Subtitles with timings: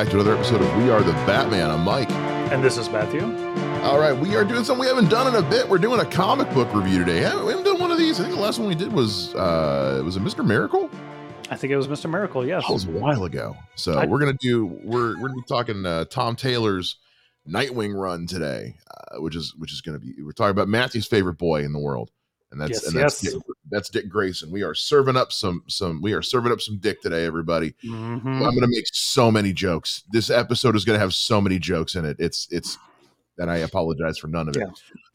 [0.00, 1.70] back to another episode of We Are the Batman.
[1.70, 2.10] I'm Mike.
[2.50, 3.20] And this is Matthew.
[3.82, 5.68] All right, we are doing something we haven't done in a bit.
[5.68, 7.20] We're doing a comic book review today.
[7.44, 8.18] We haven't done one of these.
[8.18, 10.42] I think the last one we did was uh was it Mr.
[10.42, 10.88] Miracle?
[11.50, 12.10] I think it was Mr.
[12.10, 12.46] Miracle.
[12.46, 13.54] Yes, that was a while ago.
[13.74, 16.96] So I, we're gonna do we're we're gonna be talking uh, Tom Taylor's
[17.46, 21.36] Nightwing run today, uh, which is which is gonna be we're talking about Matthew's favorite
[21.36, 22.10] boy in the world,
[22.52, 23.34] and that's yes, and that's yes.
[23.70, 24.50] That's Dick Grayson.
[24.50, 27.74] We are serving up some some we are serving up some Dick today, everybody.
[27.84, 28.24] Mhm.
[28.24, 30.02] I'm gonna make so many jokes.
[30.10, 32.16] This episode is gonna have so many jokes in it.
[32.18, 32.78] It's it's
[33.38, 34.68] and I apologize for none of it.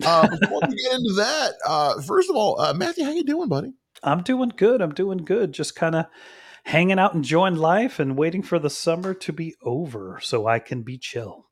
[0.03, 3.47] Uh, before we get into that, uh, first of all, uh, Matthew, how you doing,
[3.47, 3.73] buddy?
[4.03, 4.81] I'm doing good.
[4.81, 5.53] I'm doing good.
[5.53, 6.05] Just kind of
[6.63, 10.81] hanging out, enjoying life, and waiting for the summer to be over so I can
[10.81, 11.45] be chill.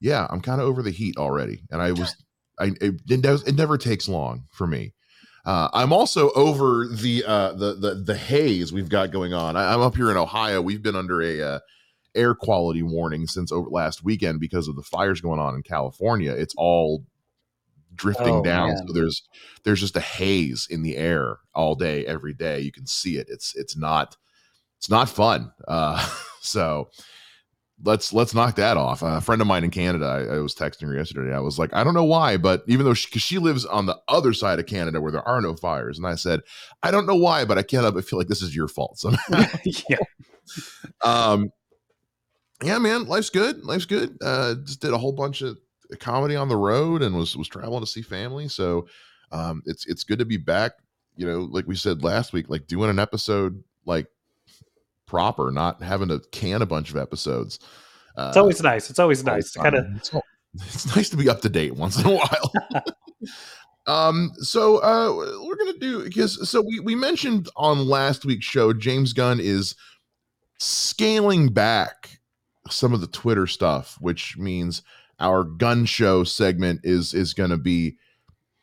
[0.00, 2.14] Yeah, I'm kind of over the heat already, and I was,
[2.58, 4.92] I it, it never takes long for me.
[5.44, 9.56] Uh, I'm also over the uh, the the the haze we've got going on.
[9.56, 10.62] I, I'm up here in Ohio.
[10.62, 11.58] We've been under a uh,
[12.14, 16.32] air quality warning since over last weekend because of the fires going on in California.
[16.32, 17.04] It's all
[17.94, 18.68] drifting Oh, down.
[18.70, 18.86] man.
[18.86, 19.22] So there's
[19.64, 22.60] there's just a haze in the air all day, every day.
[22.60, 23.26] You can see it.
[23.28, 24.16] It's it's not
[24.78, 25.52] it's not fun.
[25.68, 26.08] Uh,
[26.40, 26.88] so
[27.82, 29.02] let's let's knock that off.
[29.02, 31.34] a friend of mine in Canada, I, I was texting her yesterday.
[31.34, 33.98] I was like, I don't know why, but even though she, she lives on the
[34.08, 36.40] other side of Canada where there are no fires, and I said,
[36.82, 38.98] I don't know why, but I can't help but feel like this is your fault
[38.98, 39.44] somehow.
[39.88, 39.96] yeah.
[41.02, 41.50] um,
[42.62, 43.64] yeah, man, life's good.
[43.64, 44.16] Life's good.
[44.22, 45.58] Uh, just did a whole bunch of
[45.98, 48.48] comedy on the road and was was traveling to see family.
[48.48, 48.86] So,
[49.32, 50.72] um, it's it's good to be back.
[51.16, 54.06] You know, like we said last week, like doing an episode like
[55.14, 57.60] proper, not having to can a bunch of episodes.
[58.16, 58.90] Uh, It's always nice.
[58.90, 59.86] It's always nice to kind of.
[59.94, 60.10] It's,
[60.56, 62.52] it's nice to be up to date once in a while.
[63.86, 65.14] um, so uh,
[65.46, 69.76] we're gonna do because so we we mentioned on last week's show, James Gunn is
[70.58, 72.18] scaling back
[72.68, 74.82] some of the Twitter stuff, which means
[75.20, 77.98] our gun show segment is is going to be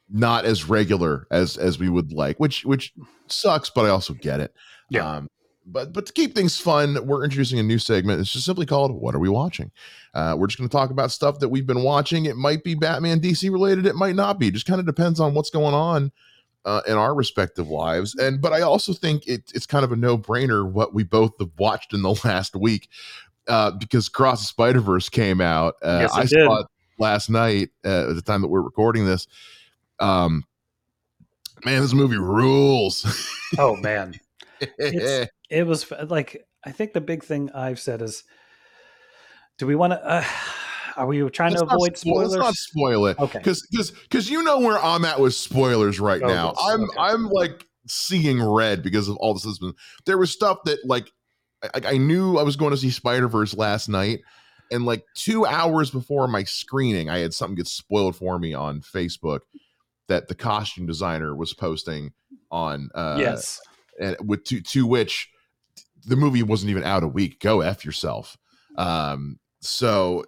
[0.10, 2.94] not as regular as as we would like, which which
[3.28, 4.54] sucks, but I also get it.
[4.90, 5.10] Yeah.
[5.10, 5.30] Um,
[5.66, 8.20] but but to keep things fun, we're introducing a new segment.
[8.20, 9.72] It's just simply called "What Are We Watching?"
[10.14, 12.26] Uh, we're just going to talk about stuff that we've been watching.
[12.26, 13.86] It might be Batman DC related.
[13.86, 14.48] It might not be.
[14.48, 16.12] It just kind of depends on what's going on
[16.66, 18.16] uh, in our respective lives.
[18.16, 21.32] And but I also think it, it's kind of a no brainer what we both
[21.40, 22.90] have watched in the last week
[23.48, 25.76] uh, because Cross the Spider Verse came out.
[25.84, 26.30] Uh, Yes, I did.
[26.46, 26.68] saw it
[27.00, 29.28] last night uh, at the time that we're recording this.
[30.00, 30.44] Um,
[31.66, 33.06] man, this movie rules.
[33.58, 34.16] Oh man,
[35.50, 38.24] it was like I think the big thing I've said is,
[39.58, 40.06] do we want to?
[40.06, 40.24] Uh,
[40.98, 42.60] are we trying Let's to avoid spoil- Let's not spoilers?
[42.60, 43.20] spoil it.
[43.20, 43.38] Okay.
[43.40, 46.54] because because because you know where I'm at with spoilers right Oh, now.
[46.58, 46.66] yes.
[46.68, 47.00] I'm Okay.
[47.00, 49.74] I'm like seeing red because of all the been-
[50.06, 51.10] There was stuff that like
[51.64, 54.20] I, I knew I was going to see Spider Verse last night,
[54.72, 58.82] and like two hours before my screening, I had something get spoiled for me on
[58.82, 59.40] Facebook
[60.08, 62.12] that the costume designer was posting
[62.52, 62.90] on.
[62.94, 63.60] Uh, yes.
[64.00, 65.30] And with to to which
[66.06, 67.40] the movie wasn't even out a week.
[67.40, 68.38] Go f yourself.
[68.78, 70.26] Um, so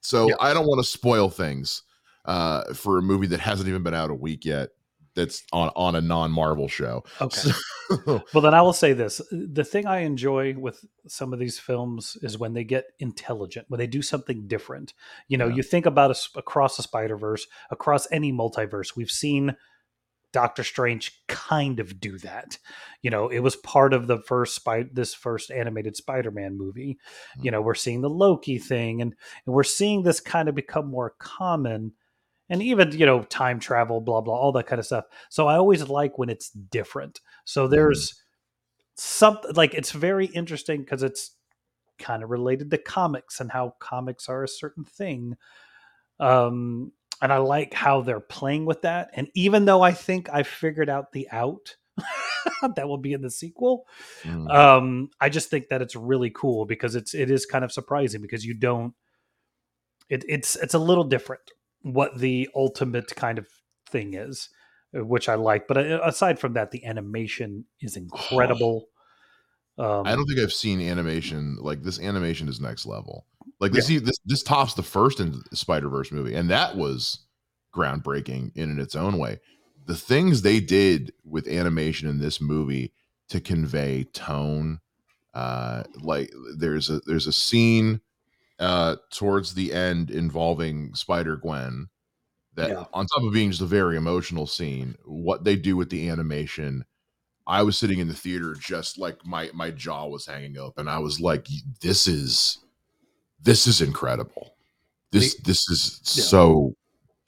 [0.00, 0.34] so Yeah.
[0.40, 1.82] I don't want to spoil things
[2.24, 4.70] uh, for a movie that hasn't even been out a week yet.
[5.14, 7.04] That's on on a non Marvel show.
[7.20, 7.40] Okay.
[7.40, 7.52] So-
[8.32, 12.16] Well, then I will say this: the thing I enjoy with some of these films
[12.22, 14.94] is when they get intelligent, when they do something different.
[15.28, 15.56] You know, Yeah.
[15.56, 19.56] you think about us across the Spider Verse, across any multiverse, we've seen
[20.32, 22.58] Doctor Strange kind of do that.
[23.02, 26.98] You know, it was part of the first spy, this first animated Spider-Man movie.
[27.40, 29.14] You know, we're seeing the Loki thing, and
[29.46, 31.92] and we're seeing this kind of become more common.
[32.48, 35.04] And even you know time travel, blah blah, all that kind of stuff.
[35.30, 37.20] So I always like when it's different.
[37.44, 38.22] So there's
[38.94, 41.36] something like it's very interesting because it's
[41.98, 45.36] kind of related to comics and how comics are a certain thing.
[46.20, 49.10] Um, and I like how they're playing with that.
[49.14, 51.76] And even though I think I figured out the out
[52.76, 53.86] that will be in the sequel,
[54.24, 54.52] Mm.
[54.54, 58.20] um, I just think that it's really cool because it's it is kind of surprising
[58.20, 58.94] because you don't.
[60.10, 61.42] It, it's it's a little different
[61.82, 63.46] what the ultimate kind of
[63.88, 64.48] thing is,
[64.96, 65.66] uh, which I like.
[65.68, 68.86] But uh, aside from that, the animation is incredible.
[69.78, 71.98] Um, I don't think I've seen animation like this.
[72.00, 73.26] Animation is next level.
[73.60, 77.20] Like this, this this tops the first in Spider Verse movie, and that was
[77.74, 79.40] groundbreaking in, in its own way.
[79.86, 82.92] The things they did with animation in this movie
[83.28, 84.80] to convey tone,
[85.34, 88.00] uh, like there's a there's a scene
[88.58, 91.88] uh towards the end involving Spider Gwen
[92.54, 92.84] that Yeah.
[92.92, 96.84] on top of being just a very emotional scene, what they do with the animation
[97.46, 100.82] I was sitting in the theater just like my my jaw was hanging open.
[100.82, 101.46] And I was like,
[101.80, 102.58] this is
[103.42, 104.54] this is incredible.
[105.10, 106.24] This The- this is Yeah.
[106.24, 106.74] so.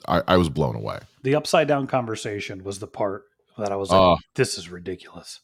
[0.07, 0.99] I, I was blown away.
[1.23, 3.23] The upside down conversation was the part
[3.57, 5.39] that I was like, Uh, this is ridiculous.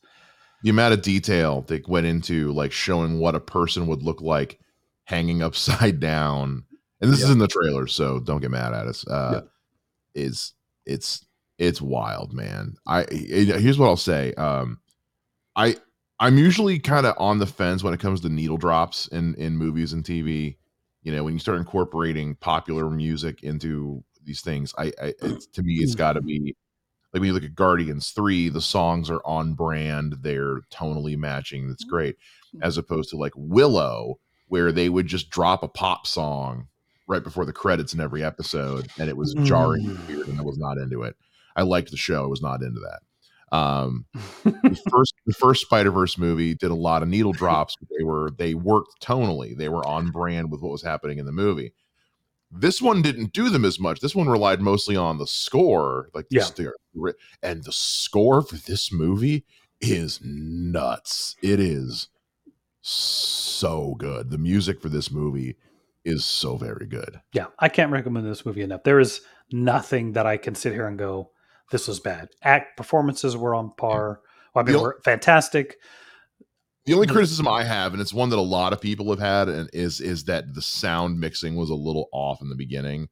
[0.61, 4.59] the amount of detail that went into like showing what a person would look like
[5.05, 6.63] hanging upside down
[7.01, 9.41] and this is in the trailer so don't get mad at us uh
[10.15, 10.21] Yeah.
[10.23, 10.53] is
[10.85, 11.25] it's
[11.61, 14.79] it's wild man i it- here's what i'll say um
[15.55, 15.75] i
[16.19, 19.55] i'm usually kind of on the fence when it comes to needle drops in in
[19.55, 20.57] movies and tv
[21.03, 25.61] you know when you start incorporating popular music into these things i, I it's, to
[25.63, 26.55] me it's got to be
[27.13, 31.67] like when you look at Guardians 3, the songs are on brand, they're tonally matching.
[31.67, 32.15] That's great.
[32.61, 34.17] As opposed to like Willow,
[34.47, 36.69] where they would just drop a pop song
[37.07, 40.07] right before the credits in every episode, and it was jarring and Mm.
[40.07, 41.17] weird, and I was not into it.
[41.55, 42.99] I liked the show, I was not into that.
[43.55, 44.05] Um
[44.43, 48.53] the first the first Spider-Verse movie did a lot of needle drops, they were they
[48.53, 49.55] worked tonally.
[49.57, 51.73] They were on brand with what was happening in the movie.
[52.53, 53.99] This one didn't do them as much.
[54.01, 56.37] This one relied mostly on the score, like the
[56.93, 57.11] Yeah.
[57.41, 59.45] and the score for this movie
[59.79, 61.35] is nuts.
[61.41, 62.09] It is
[62.81, 64.29] so good.
[64.31, 65.55] The music for this movie
[66.03, 67.21] is so very good.
[67.33, 68.83] yeah, I can't recommend this movie enough.
[68.83, 69.21] There is
[69.51, 71.31] nothing that I can sit here and go,
[71.71, 72.29] this was bad.
[72.43, 74.21] Act performances were on par.
[74.53, 75.77] Well, I mean, The were fantastic.
[76.85, 79.49] The only criticism I have, and it's one that a lot of people have had,
[79.49, 83.09] and is is that the sound mixing was a little off in the beginning.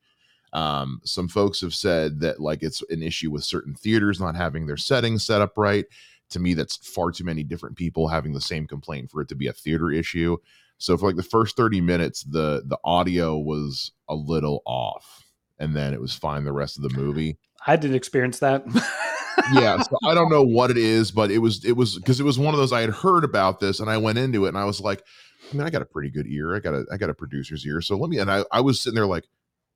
[0.54, 4.66] Um, some folks have said that like it's an issue with certain theaters not having
[4.66, 5.86] their settings set up right.
[6.32, 9.36] To me, that's far too many different people having the same complaint for it to
[9.36, 10.38] be a theater issue.
[10.78, 15.24] So for like the first 30 minutes, the the audio was a little off,
[15.60, 18.64] and then it was fine the rest of the movie I didn't experience that.
[19.54, 22.24] yeah so i don't know what it is but it was it was because it
[22.24, 24.58] was one of those i had heard about this and i went into it and
[24.58, 25.02] i was like
[25.52, 26.56] i mean i got a pretty good ear.
[26.56, 27.82] I got a i got a producer's ear.
[27.82, 29.26] So let me and i i was sitting there like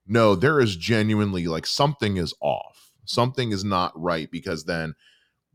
[0.05, 2.91] no there is genuinely like something is off.
[3.05, 4.95] Something is not right because then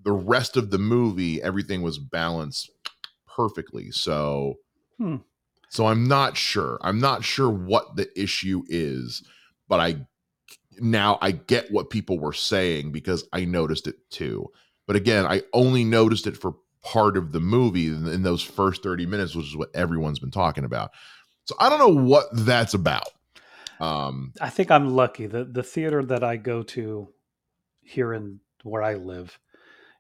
[0.03, 2.71] the rest of the movie everything was balanced
[3.27, 3.91] perfectly.
[3.91, 4.55] So
[4.99, 5.17] Hmm.
[5.69, 6.79] so i'm not sure.
[6.81, 9.23] I'm not sure what the issue is
[9.69, 9.97] but i
[10.81, 14.51] now I get what people were saying because I noticed it too.
[14.87, 18.83] But again, I only noticed it for part of the movie in, in those first
[18.83, 20.91] 30 minutes, which is what everyone's been talking about.
[21.45, 23.09] So I don't know what that's about.
[23.81, 25.27] Um, I think I'm lucky.
[25.27, 27.09] The the theater that I go to
[27.81, 29.39] here in where I live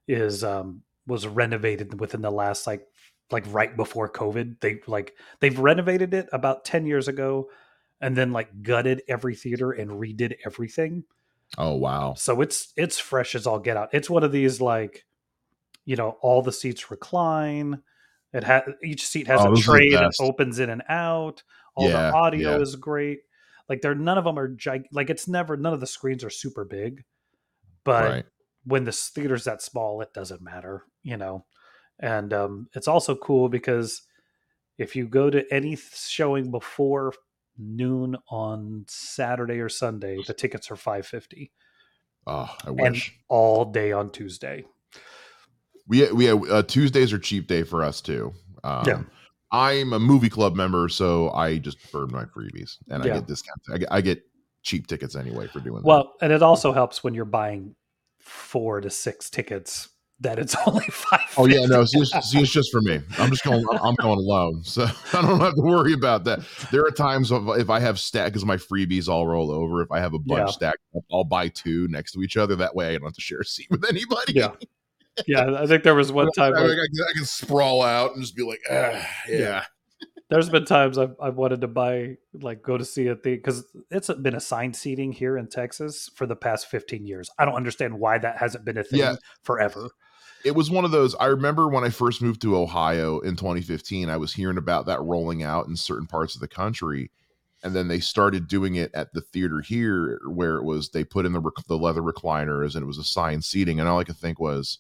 [0.07, 2.87] is um was renovated within the last like
[3.31, 4.61] like right before COVID.
[4.61, 7.49] They like they've renovated it about 10 years ago
[8.01, 11.05] and then like gutted every theater and redid everything.
[11.57, 12.15] oh wow.
[12.15, 13.91] So it's it's fresh as all get out.
[13.93, 15.05] It's one of these like
[15.85, 17.83] you know, all the seats recline.
[18.35, 21.43] It has each seat has Oh, a are tray that opens in and out.
[21.75, 22.61] All Yeah, the audio yeah.
[22.63, 23.21] is great.
[23.71, 26.31] Like they're none of them are gig- like it's never none of the screens are
[26.31, 27.05] super big.
[27.85, 28.25] But right.
[28.65, 31.47] when the theater's that small, it doesn't matter, you know.
[31.99, 34.03] And um, it's also cool because
[34.77, 37.15] if you go to any showing before
[37.59, 41.51] noon on Saturday or Sunday, the tickets are five fifty,
[42.27, 43.19] Oh, I and wish.
[43.29, 44.65] all day on Tuesday.
[45.87, 48.33] we we uh, Tuesdays are cheap day for us too.
[48.65, 49.03] Um, Yeah.
[49.51, 53.67] I'm a movie club member, so I just burn my freebies and I get discounts.
[53.73, 54.23] I get, I get
[54.63, 55.87] cheap tickets anyway for doing that.
[55.87, 57.75] Well, and it also helps when you're buying
[58.21, 59.89] four to six tickets
[60.21, 61.21] that it's only five.
[61.37, 63.01] Oh yeah, no, see it's, see, it's just for me.
[63.19, 63.65] I'm just going.
[63.83, 66.41] I'm going alone, so I don't have to worry about that.
[66.73, 69.83] There are times of if I have stack because my freebies all roll over.
[69.83, 70.53] If I have a bunch Yeah.
[70.53, 72.57] stacked up, I'll buy two next to each other.
[72.57, 74.33] That way, I don't have to share a seat with anybody.
[74.35, 74.53] Yeah.
[75.27, 76.55] yeah, I think there was one I, time.
[76.55, 78.75] I, like- can- I can sprawl out and just be like, ah,
[79.29, 79.39] yeah.
[79.39, 79.65] Yeah.
[80.31, 83.65] there's been times I've, I've wanted to buy like go to see a thing because
[83.91, 87.31] it's been assigned seating here in Texas for the past 15 years.
[87.39, 89.17] I don't understand why that hasn't been a thing Yeah.
[89.43, 89.89] forever.
[90.45, 94.09] It was one of those i remember when i first moved to ohio in 2015
[94.09, 97.11] i was hearing about that rolling out in certain parts of the country
[97.63, 101.27] and then they started doing it at the theater here where it was they put
[101.27, 104.17] in the, rec- the leather recliners and it was assigned seating and all i could
[104.17, 104.79] think was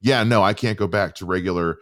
[0.00, 1.76] yeah no i can't go back to regular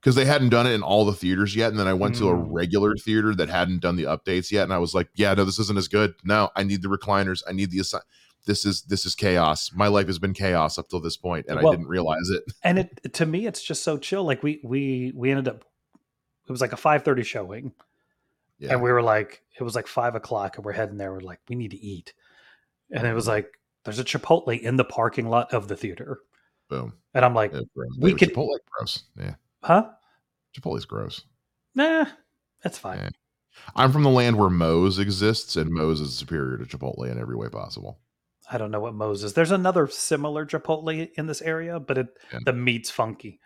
[0.00, 2.28] because they hadn't done it in all the theaters yet and then i went to
[2.28, 2.46] a Mm.
[2.50, 5.58] regular theater that hadn't done the updates yet and i was like yeah no this
[5.58, 8.00] isn't as good no i need the recliners i need the assi-
[8.46, 11.60] this is this is chaos my life has been chaos up till this point and
[11.60, 14.24] Well- i didn't realize it And it to me, it's just so chill.
[14.24, 15.64] Like we we we ended up.
[16.46, 17.72] It was like a 5:30 showing,
[18.58, 21.12] yeah and we were like, it was like five o'clock, and we're heading there.
[21.12, 22.12] We're like, we need to eat,
[22.90, 26.18] and it was like, there's a Chipotle in the parking lot of the theater,
[26.68, 26.94] Boom.
[27.14, 27.60] and I'm like, Yeah.
[27.98, 29.04] We could- Chipotle gross.
[29.18, 29.34] Yeah.
[29.62, 29.88] huh?
[30.56, 31.22] Chipotle's gross.
[31.74, 32.06] Nah,
[32.62, 32.98] that's fine.
[32.98, 33.10] Yeah.
[33.76, 37.36] I'm from the land where Moe's exists, and Moe's is superior to Chipotle in every
[37.36, 37.98] way possible.
[38.52, 39.32] I don't know what Moses.
[39.32, 42.40] There's another similar Chipotle in this area, but it Yeah.
[42.44, 43.40] the meat's funky.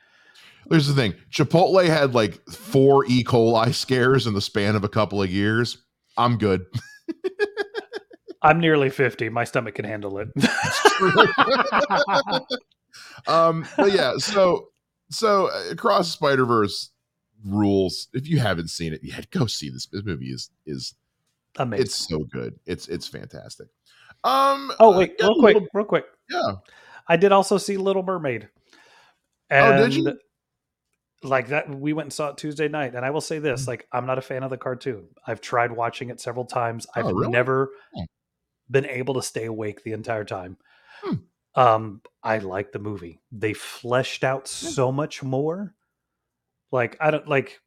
[0.68, 3.22] There's the thing Chipotle had like four E.
[3.22, 5.78] coli scares in the span of a couple of years.
[6.16, 6.64] I'm good.
[8.42, 9.28] I'm nearly 50.
[9.28, 10.28] My stomach can handle it.
[13.26, 14.68] um, but yeah, so
[15.10, 16.90] so uh, across Spider Verse
[17.44, 18.08] rules.
[18.12, 19.86] If you haven't seen it yet, go see this.
[19.86, 20.94] This movie is is
[21.58, 21.84] Amazing.
[21.84, 22.54] it's so good.
[22.66, 23.68] It's it's fantastic.
[24.26, 24.72] Um.
[24.80, 26.04] oh wait, yeah, real quick, little- real quick.
[26.30, 26.52] yeah.
[27.08, 28.48] I did also see Little Mermaid.
[29.50, 30.18] Oh, did you?
[31.22, 32.94] like that we went and saw it Tuesday night.
[32.94, 35.06] And I will say this, like I'm not a fan of the cartoon.
[35.26, 36.86] I've tried watching it several times.
[36.94, 37.30] I've Oh, really?
[37.32, 38.04] never Hmm.
[38.70, 40.56] been able to stay awake the entire time.
[41.02, 41.14] Hmm.
[41.54, 43.20] Um, I like the movie.
[43.32, 45.74] They fleshed out so much more.
[46.72, 47.60] Like I don't like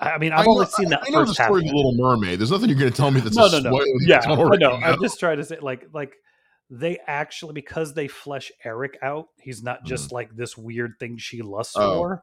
[0.00, 1.74] I I mean, I've I only know- seen that I know the story of the
[1.76, 2.38] Little Mermaid.
[2.40, 3.84] There's nothing you're going to tell me that's no, no, no.
[4.00, 4.72] Yeah, I know.
[4.72, 6.14] I'm just trying to say, like, like
[6.70, 10.14] they actually because they flesh Eric out, he's not just mm-hmm.
[10.14, 11.74] like this weird thing she lusts.
[11.76, 11.98] Oh.
[11.98, 12.22] for.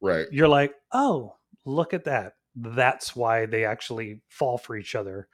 [0.00, 0.26] right.
[0.30, 2.34] You're like, oh, look at that.
[2.54, 5.28] That's why they actually fall for each other.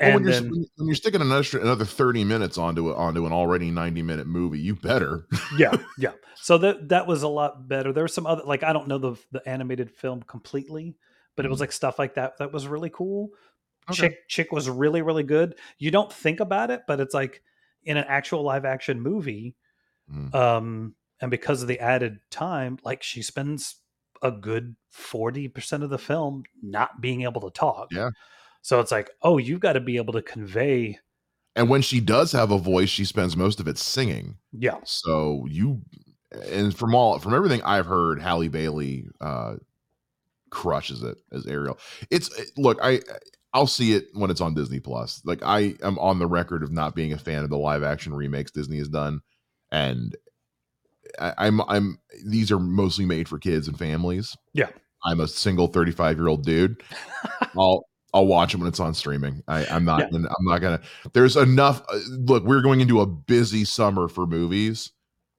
[0.00, 2.96] Well, And when, you're, then, when when you're sticking another another 30 minutes onto it
[2.96, 5.26] onto an already 90 minute movie, you better.
[5.56, 6.12] yeah, yeah.
[6.36, 7.92] So that that was a lot better.
[7.92, 10.96] There was some other like I don't know the the animated film completely,
[11.36, 11.62] but it was Mhm.
[11.62, 13.30] like stuff like that that was really cool.
[13.90, 13.96] Okay.
[14.08, 15.56] Chick Chick was really really good.
[15.78, 17.42] You don't think about it, but it's like
[17.84, 19.56] in an actual live action movie,
[20.12, 20.34] Mm.
[20.34, 23.76] um, and because of the added time, like she spends
[24.22, 27.88] a good forty percent of the film not being able to talk.
[27.90, 28.10] Yeah.
[28.60, 30.98] So it's like, oh, you've got to be able to convey.
[31.56, 34.38] And when she does have a voice, she spends most of it singing.
[34.52, 35.82] Yeah, So you
[36.50, 39.56] and from all from everything I've heard, Halle Bailey uh
[40.52, 41.78] crushes it as Ariel.
[42.10, 43.00] It's look, I
[43.52, 45.20] I'll see it when it's on Disney Plus.
[45.24, 48.14] Like I am on the record of not being a fan of the live action
[48.14, 49.20] remakes Disney has done,
[49.72, 50.16] and
[51.18, 54.36] I, I'm I'm these are mostly made for kids and families.
[54.54, 54.68] Yeah.
[55.04, 56.80] I'm a single 35 year old dude.
[57.58, 59.42] I'll I'll watch it when it's on streaming.
[59.48, 60.00] I, I'm not.
[60.00, 60.18] Yeah.
[60.18, 60.80] I'm not gonna.
[61.14, 61.82] There's enough.
[61.88, 64.92] uh, Look, we're going into a busy summer for movies.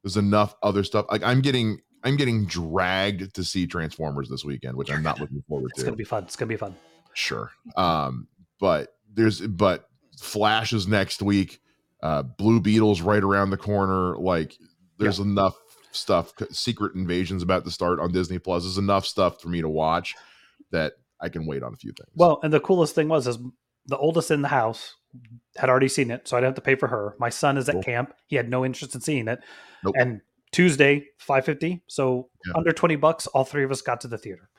[0.04, 1.06] There's enough other stuff.
[1.10, 1.80] Like I'm getting.
[2.04, 5.82] I'm getting dragged to see Transformers this weekend, which I'm not looking forward it's to.
[5.82, 6.24] It's gonna be fun.
[6.24, 6.76] It's gonna be fun.
[7.14, 7.52] sure.
[7.76, 8.28] Um,
[8.60, 9.88] but there's but
[10.20, 11.60] Flash is next week.
[12.02, 14.18] Uh, Blue Beetle's right around the corner.
[14.18, 14.58] Like
[14.98, 15.56] there's enough
[15.92, 16.34] stuff.
[16.52, 18.64] Secret Invasion's about to start on Disney Plus.
[18.64, 20.16] There's enough stuff for me to watch
[20.72, 22.10] that I can wait on a few things.
[22.16, 23.38] Well, and the coolest thing was is
[23.86, 24.96] the oldest in the house
[25.56, 27.16] had already seen it, so I didn't have to pay for her.
[27.20, 27.84] My son is at Cool.
[27.84, 29.40] camp; he had no interest in seeing it.
[29.84, 29.96] Nope.
[29.98, 30.22] And
[30.54, 32.54] Tuesday, five fifty, so Yeah.
[32.56, 34.50] under twenty bucks, all three of us got to the theater.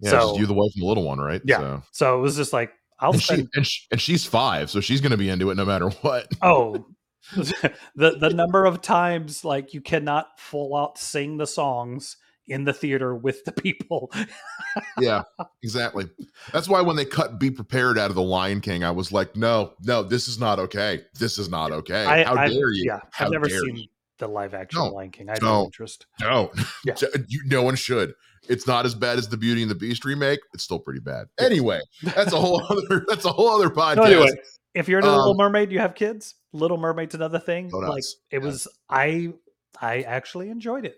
[0.00, 1.42] yeah, so- you, the wife, and the little one, right?
[1.44, 1.58] Yeah.
[1.58, 4.80] So, So it was just like I'll and, she, and, she, and she's five, so
[4.80, 6.28] she's going to be into it no matter what.
[6.42, 6.86] oh,
[7.34, 12.16] the the number of times like you cannot full out sing the songs
[12.46, 14.10] in the theater with the people.
[15.00, 15.22] yeah,
[15.62, 16.10] exactly.
[16.52, 19.36] That's why when they cut "Be Prepared" out of the Lion King, I was like,
[19.36, 21.02] no, no, this is not okay.
[21.18, 22.04] This is not okay.
[22.04, 22.84] I, How I've- dare you?
[22.86, 23.88] Yeah, How I've never seen you?
[24.20, 24.92] The live action Don't.
[24.94, 25.28] Lion King.
[25.28, 25.64] I had no Don't.
[25.66, 26.06] interest.
[26.20, 26.52] Don't.
[26.84, 26.94] Yeah.
[27.28, 28.14] you, no one should.
[28.48, 30.40] It's not as bad as the Beauty and the Beast remake.
[30.54, 31.26] It's still pretty bad.
[31.38, 33.04] Anyway, that's a whole other.
[33.08, 33.96] That's a whole other podcast.
[33.96, 34.30] So anyway,
[34.74, 36.36] if you're into Little Um, Mermaid, you have kids.
[36.52, 37.68] Little Mermaid's another thing.
[37.70, 38.46] Like it Yeah.
[38.46, 39.32] was, I
[39.80, 40.96] I actually enjoyed it.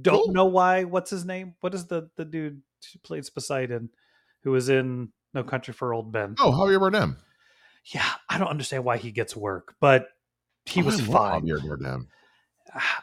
[0.00, 0.32] Don't Cool.
[0.34, 0.84] know why.
[0.84, 1.54] What's his name?
[1.60, 3.90] What is the the dude who plays Poseidon,
[4.44, 6.36] who was in No Country for Old Men?
[6.40, 7.16] Oh, Javier Bardem.
[7.84, 10.08] Yeah, I don't understand why he gets work, but
[10.64, 11.42] he Oh, was fine.
[11.42, 12.06] Javier Bardem.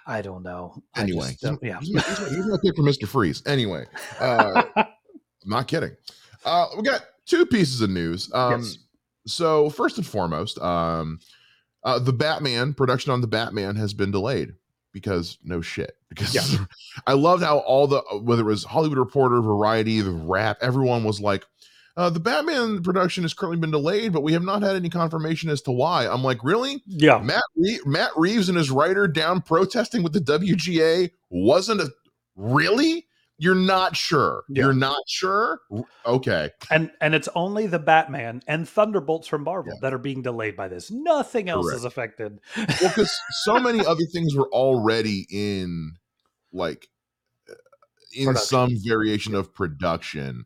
[0.05, 0.81] I don't know.
[0.95, 1.79] Anyway, just yeah.
[1.79, 3.07] he's, my, he's, my, he's pick for Mr.
[3.07, 3.41] Freeze.
[3.45, 3.85] Anyway,
[4.19, 4.85] uh, I'm
[5.45, 5.91] not kidding.
[6.43, 8.31] Uh, we got two pieces of news.
[8.33, 8.77] Um, Yes.
[9.27, 11.19] So first and foremost, um,
[11.83, 14.53] uh, the Batman production on the Batman has been delayed
[14.93, 15.97] because no shit.
[16.09, 16.65] Because Yeah.
[17.07, 21.19] I loved how all the whether it was Hollywood Reporter, Variety, the Wrap, everyone was
[21.19, 21.43] like.
[21.97, 25.49] Uh, the Batman production has currently been delayed, but we have not had any confirmation
[25.49, 26.05] as to why.
[26.07, 26.83] I'm like, really?
[26.85, 31.89] yeah, Matt Re- Matt Reeves and his writer down protesting with the WGA wasn't a
[32.35, 33.07] really.
[33.37, 34.43] You're not sure.
[34.47, 34.63] Yeah.
[34.63, 35.59] You're not sure.
[36.05, 36.51] Okay.
[36.71, 39.79] and and it's only the Batman and Thunderbolts from Marvel Yeah.
[39.81, 40.89] that are being delayed by this.
[40.89, 41.77] Nothing else Correct.
[41.79, 42.39] is affected.
[42.55, 45.95] Well, because so many other things were already in,
[46.53, 46.87] like,
[47.49, 47.55] uh,
[48.15, 48.47] in Production.
[48.47, 50.45] some variation of production.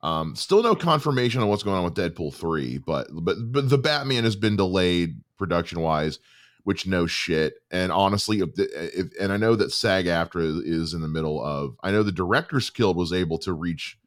[0.00, 3.78] Um, still no confirmation on what's going on with Deadpool three, but but but the
[3.78, 6.20] Batman has been delayed production wise,
[6.62, 7.54] which no shit.
[7.70, 11.76] And honestly, if, the, if and I know that SAG-AFTRA is in the middle of.
[11.82, 13.98] I know the Directors Guild was able to reach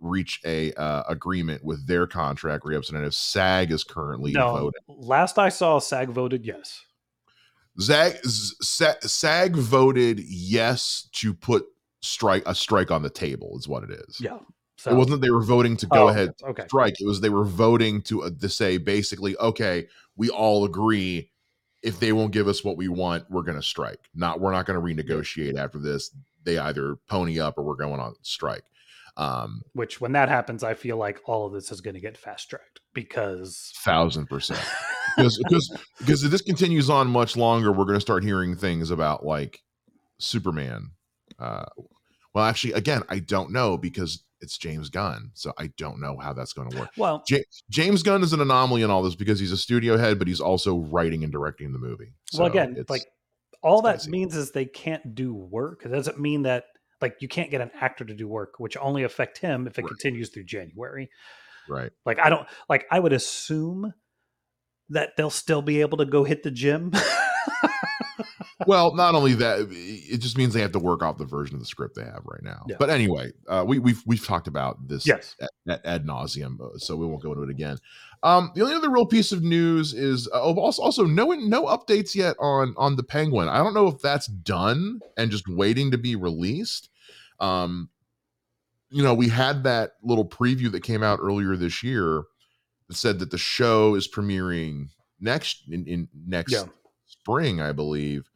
[0.00, 3.14] reach a uh, agreement with their contract representative.
[3.14, 4.80] SAG is currently no, voting.
[4.88, 6.84] last I saw, SAG voted yes.
[7.78, 8.54] SAG, Z-
[9.02, 11.66] SAG voted yes to put
[12.00, 13.56] strike a strike on the table.
[13.58, 14.18] Is what it is.
[14.20, 14.38] Yeah.
[14.86, 16.64] It wasn't that they were voting to go Oh, ahead Okay.
[16.66, 17.00] strike.
[17.00, 21.30] It was they were voting to uh, to say basically, okay, we all agree
[21.82, 24.00] if they won't give us what we want, we're going to strike.
[24.14, 26.14] Not we're not going to renegotiate after this.
[26.44, 28.64] They either pony up or we're going on strike.
[29.16, 32.16] Um, Which, when that happens, I feel like all of this is going to get
[32.16, 34.60] fast tracked because thousand percent.
[35.16, 38.92] Because because because if this continues on much longer, we're going to start hearing things
[38.92, 39.60] about like
[40.18, 40.92] Superman.
[41.36, 41.64] Uh,
[42.32, 46.32] well, actually, again, I don't know because it's James Gunn, so I don't know how
[46.32, 46.90] that's going to work.
[46.96, 47.22] well,
[47.70, 50.40] James Gunn is an anomaly in all this because he's a studio head, but he's
[50.40, 52.12] also writing and directing the movie.
[52.34, 53.04] well, So again, it's- like
[53.62, 54.10] all that dicey.
[54.10, 55.82] means is they can't do work.
[55.84, 56.64] It doesn't mean that
[57.02, 59.82] like you can't get an actor to do work, which only affect him if it
[59.82, 59.88] Right.
[59.88, 61.10] continues through January.
[61.68, 61.90] right.
[62.06, 63.92] Like I don't like I would assume
[64.88, 66.90] that they'll still be able to go hit the gym.
[68.66, 71.60] Well, not only that, it just means they have to work off the version of
[71.60, 72.64] the script they have right now.
[72.68, 72.76] Yeah.
[72.78, 75.34] But anyway, uh, we, we've we've talked about this yes.
[75.40, 77.78] ad, ad, ad nauseum, uh, so we won't go into it again.
[78.22, 81.66] Um, the only other real piece of news is uh, oh, also also no no
[81.66, 83.48] updates yet on on the Penguin.
[83.48, 86.90] I don't know if that's done and just waiting to be released.
[87.38, 87.88] Um,
[88.90, 92.24] you know, we had that little preview that came out earlier this year
[92.88, 94.88] that said that the show is premiering
[95.20, 96.64] next in, in next Yeah.
[97.06, 98.28] spring, I believe.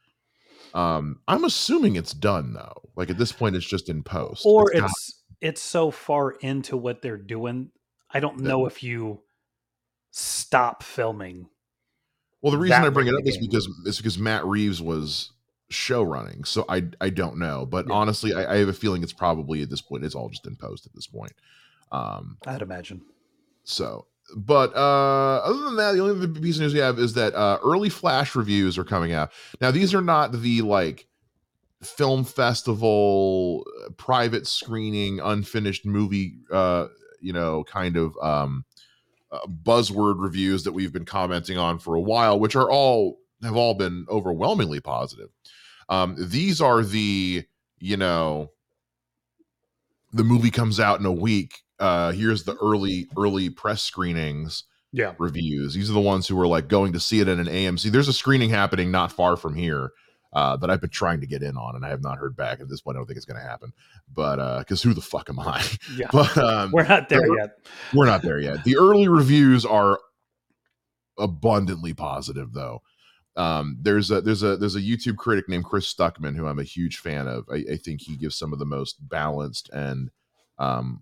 [0.75, 2.83] Um, I'm assuming it's done though.
[2.97, 4.43] Like at this point, it's just in post.
[4.45, 7.71] Or gotta- it's it's so far into what they're doing.
[8.11, 9.23] I don't know if you
[10.11, 11.49] stop filming.
[12.43, 15.31] Well, the reason I bring it up is because it's because Matt Reeves was
[15.71, 17.95] show running, so I I don't know, but Yeah.
[17.95, 20.57] honestly, I, I have a feeling it's probably at this point it's all just in
[20.57, 21.33] post at this point.
[21.93, 23.03] Um, I'd imagine.
[23.65, 24.07] so,
[24.37, 27.35] but uh, other than that, the only other piece of news we have is that
[27.35, 29.33] uh, early Flash reviews are coming out.
[29.61, 31.07] Now, these are not the like
[31.85, 36.87] film festival uh, private screening unfinished movie uh
[37.21, 38.65] you know kind of um
[39.31, 43.57] uh, buzzword reviews that we've been commenting on for a while which are all have
[43.57, 45.29] all been overwhelmingly positive
[45.89, 47.45] um these are the
[47.81, 48.51] you know
[50.13, 55.15] the movie comes out in a week uh here's the early early press screenings Yeah.
[55.19, 55.75] reviews.
[55.75, 57.91] These are the ones who are like going to see it in an AMC.
[57.91, 59.91] There's a screening happening not far from here
[60.33, 62.61] uh, that I've been trying to get in on, and I have not heard back
[62.61, 62.97] at this point.
[62.97, 63.73] I don't think it's going to happen,
[64.13, 65.65] but uh, because who the fuck am I?
[65.97, 66.09] Yeah.
[66.13, 67.59] But um, We're not there we're- yet.
[67.93, 68.65] we're not there yet.
[68.65, 69.99] The early reviews are
[71.19, 72.83] abundantly positive, though.
[73.37, 76.65] Um, there's a there's a there's a YouTube critic named Chris Stuckman who I'm a
[76.65, 77.45] huge fan of.
[77.51, 80.11] I, I think he gives some of the most balanced and
[80.59, 81.01] um,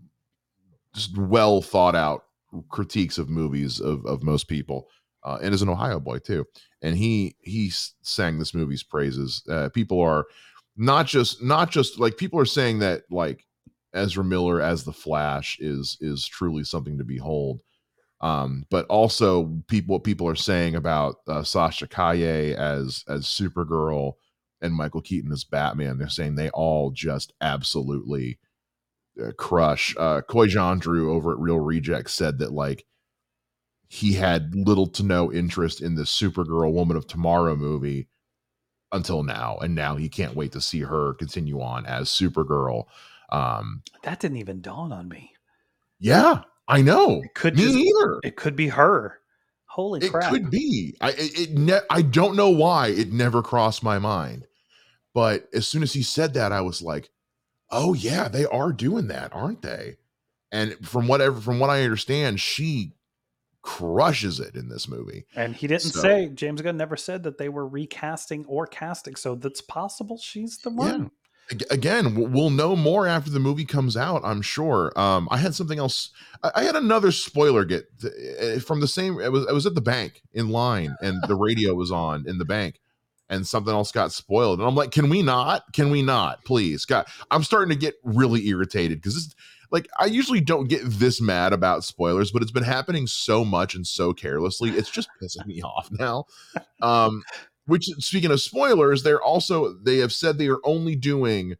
[0.95, 2.25] just well thought out
[2.69, 4.89] critiques of movies of of most people,
[5.25, 6.47] uh, and is an Ohio boy too.
[6.83, 7.71] And he he
[8.03, 9.43] sang this movie's praises.
[9.49, 10.27] Uh, people are
[10.77, 13.45] not just not just like people are saying that like
[13.95, 17.61] Ezra Miller as the Flash is is truly something to behold.
[18.21, 24.15] Um, but also people what people are saying about uh, Sasha Calle as as Supergirl
[24.61, 25.99] and Michael Keaton as Batman.
[25.99, 28.39] They're saying they all just absolutely
[29.37, 29.95] crush.
[29.99, 32.85] Uh, Coy Jandreau over at Reel Rejects said that like
[33.89, 38.09] he had little to no interest in the Supergirl Woman of Tomorrow movie
[38.91, 42.85] until now, and now he can't wait to see her continue on as Supergirl.
[43.31, 45.33] Um, That didn't even dawn on me.
[45.99, 47.21] yeah, I know.
[47.25, 48.21] It could Me just, neither.
[48.25, 49.19] it could be her.
[49.67, 50.31] Holy It crap.
[50.31, 50.95] could be.
[51.01, 54.47] I it, it ne- I don't know why it never crossed my mind,
[55.15, 57.09] but as soon as he said that, I was like,
[57.73, 59.97] "Oh yeah, they are doing that, aren't they?"
[60.53, 62.93] And from whatever from what I understand, she
[63.63, 65.25] crushes it in this movie.
[65.37, 69.15] And he didn't So- say James Gunn never said that they were recasting or casting,
[69.17, 71.11] so that's possible she's the one.
[71.51, 74.23] Ag- Again, we'll know more after the movie comes out.
[74.25, 74.93] I'm sure.
[74.99, 76.11] Um, I had something else.
[76.43, 79.21] I, had another spoiler get uh, from the same.
[79.21, 82.39] It was I was at the bank in line, and the radio was on in
[82.39, 82.81] the bank,
[83.29, 84.59] and something else got spoiled.
[84.59, 85.65] And I'm like, can we not?
[85.73, 86.45] Can we not?
[86.45, 89.35] Please, God, I'm starting to get really irritated because this.
[89.71, 93.75] Like I usually don't get this mad about spoilers, but it's been happening so much
[93.75, 94.69] and so carelessly.
[94.69, 96.27] It's just pissing me off now.
[96.83, 97.23] Um,
[97.65, 101.55] which speaking of spoilers, they're also they have said they are only doing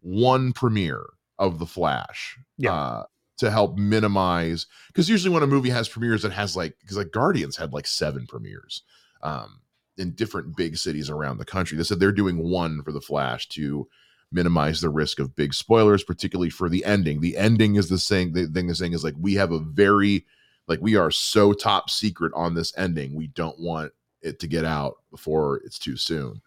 [0.00, 1.04] one premiere
[1.38, 2.36] of the Flash.
[2.58, 2.74] Yeah.
[2.74, 3.04] Uh,
[3.38, 7.12] to help minimize because usually when a movie has premieres, it has like because like
[7.12, 8.82] Guardians had like seven premieres
[9.22, 9.60] um
[9.98, 11.76] in different big cities around the country.
[11.76, 13.88] They said they're doing one for the Flash to
[14.32, 17.20] minimize the risk of big spoilers, particularly for the ending.
[17.20, 18.32] The ending is the thing.
[18.32, 20.24] The thing is saying is like we have a very
[20.68, 23.14] like we are so top secret on this ending.
[23.14, 26.40] We don't want it to get out before it's too soon.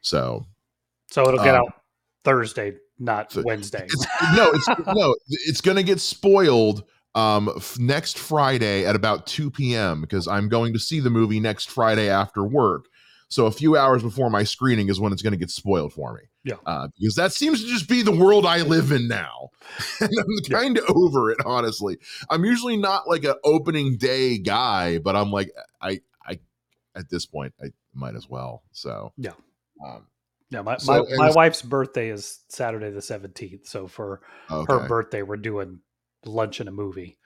[0.00, 0.46] So,
[1.10, 1.72] so it'll get um, out
[2.24, 3.84] Thursday, not so Wednesday.
[3.84, 6.84] it's, no, it's no, it's gonna get spoiled
[7.14, 10.00] um f- next Friday at about 2 p.m.
[10.00, 12.86] because I'm going to see the movie next Friday after work.
[13.32, 16.12] So a few hours before my screening is when it's going to get spoiled for
[16.12, 16.20] me.
[16.44, 16.56] Yeah.
[16.66, 19.48] Uh, because that seems to just be the world I live in now.
[20.00, 21.96] and I'm kind of over it, honestly.
[22.28, 26.40] I'm usually not like an opening day guy, but I'm like, I, I,
[26.94, 28.64] at this point, I might as well.
[28.72, 29.32] So, Yeah.
[29.82, 30.08] Um,
[30.50, 33.66] Yeah, my, So, my, my wife's birthday is Saturday the seventeenth.
[33.66, 34.70] So for okay.
[34.70, 35.80] her birthday, we're doing
[36.26, 37.16] lunch and a movie.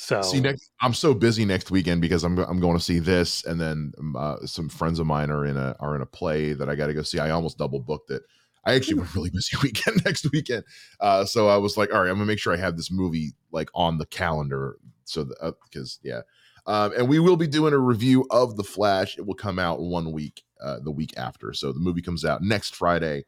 [0.00, 3.44] So See, next I'm so busy next weekend because I'm I'm going to see this,
[3.44, 6.54] and then um, uh, some friends of mine are in a are in a play
[6.54, 7.18] that I got to go see.
[7.18, 8.22] I almost double booked it.
[8.64, 10.64] I actually have a really busy weekend next weekend,
[11.00, 13.32] uh, so I was like, all right, I'm gonna make sure I have this movie
[13.52, 15.28] like on the calendar, so
[15.70, 16.22] because yeah,
[16.64, 19.18] um, and we will be doing a review of the Flash.
[19.18, 21.52] It will come out one week, uh, the week after.
[21.52, 23.26] So the movie comes out next Friday,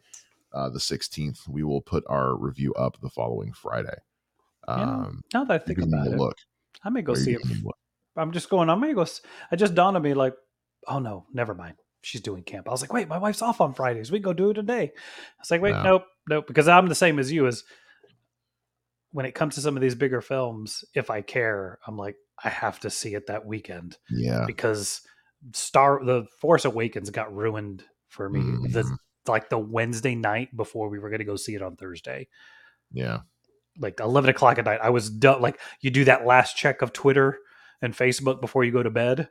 [0.54, 1.46] uh, the 16th.
[1.46, 3.98] We will put our review up the following Friday.
[4.66, 6.38] Um, now that I think about it, look.
[6.84, 7.44] I may go see it.
[7.44, 7.76] me a look.
[8.16, 8.68] I'm just going.
[8.70, 9.02] I may go.
[9.02, 10.34] It just dawned on me like,
[10.88, 11.76] oh no, never mind.
[12.02, 12.68] She's doing camp.
[12.68, 14.10] I was like, wait, my wife's off on Fridays.
[14.10, 14.84] We can go do it today.
[14.94, 15.82] I was like, wait, No.
[15.82, 16.46] nope, nope.
[16.48, 17.46] Because I'm the same as you.
[17.46, 17.62] As
[19.12, 22.48] when it comes to some of these bigger films, if I care, I'm like, I
[22.48, 24.44] have to see it that weekend Yeah.
[24.46, 25.02] because
[25.52, 28.40] Star the Force Awakens got ruined for me.
[28.70, 28.96] The Mhm.
[29.28, 32.26] like the Wednesday night before we were going to go see it on Thursday.
[32.90, 33.20] Yeah.
[33.78, 34.80] Like 11 o'clock at night.
[34.82, 35.40] I was done.
[35.40, 37.38] Like you do that last check of Twitter
[37.80, 39.28] and Facebook before you go to bed.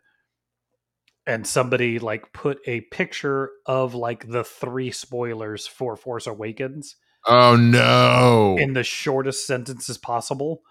[1.28, 6.96] And somebody like put a picture of like the three spoilers for Force Awakens
[7.28, 8.58] Oh no.
[8.60, 10.62] in the shortest sentences possible.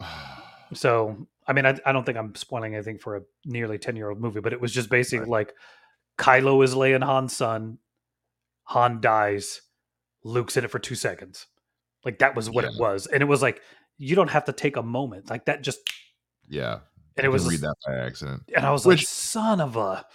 [0.74, 4.10] So, I mean, I, I don't think I'm spoiling anything for a nearly 10 year
[4.10, 5.28] old movie, but it was just basically Right.
[5.46, 5.54] like
[6.18, 7.78] Kylo is laying Han's son,
[8.64, 9.60] Han dies,
[10.24, 11.46] Luke's in it for two seconds.
[12.06, 13.06] Like that was what it was.
[13.06, 13.60] And it was like,
[13.98, 15.28] you don't have to take a moment.
[15.28, 15.80] Like that just,
[16.48, 16.78] yeah.
[17.16, 18.44] and it was, read that by accident.
[18.54, 20.06] and I was like, son of a,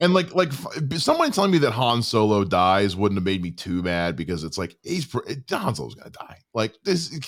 [0.00, 0.50] And like like
[0.96, 4.56] someone telling me that Han Solo dies wouldn't have made me too mad because it's
[4.56, 5.06] like he's
[5.50, 6.38] Han Solo's gonna die.
[6.54, 7.18] Like this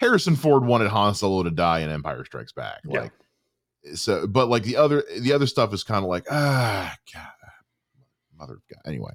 [0.00, 2.80] Harrison Ford wanted Han Solo to die in Empire Strikes Back.
[2.88, 3.02] Yeah.
[3.02, 3.12] Like
[3.94, 7.50] so, but like the other the other stuff is kind of like ah God,
[8.34, 8.88] mother of God.
[8.88, 9.12] Anyway,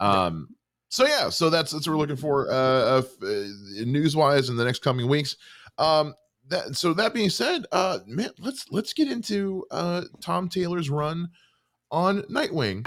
[0.00, 0.48] um.
[0.90, 3.44] So yeah, so that's that's what we're looking for uh, uh,
[3.86, 5.36] news wise in the next coming weeks.
[5.78, 6.14] Um,
[6.48, 11.28] that so that being said, uh, man, let's let's get into uh Tom Taylor's run
[11.92, 12.86] on Nightwing.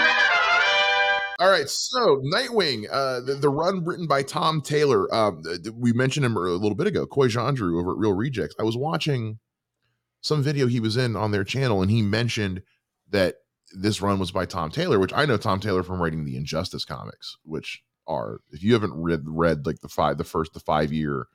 [1.40, 5.08] All right, so Nightwing, uh, the, the run written by Tom Taylor.
[5.44, 8.56] Th- we mentioned him a little bit ago, Coy Jandreau over at Reel Rejects.
[8.60, 9.40] I was watching
[10.22, 12.62] some video he was in on their channel, and he mentioned
[13.10, 13.36] that
[13.74, 16.86] this run was by Tom Taylor, which I know Tom Taylor from writing the Injustice
[16.86, 20.92] comics, which are if you haven't read read like the five the first the five
[20.92, 21.28] year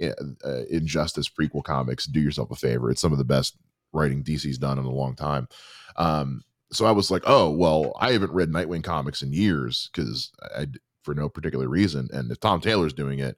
[0.00, 2.90] uh, Injustice prequel comics, do yourself a favor.
[2.90, 3.56] It's some of the best
[3.92, 5.48] writing DC's done in a long time.
[5.96, 10.32] Um, so I was like, oh well, I haven't read Nightwing comics in years because
[10.56, 10.66] I
[11.02, 13.36] for no particular reason, and if Tom Taylor's doing it,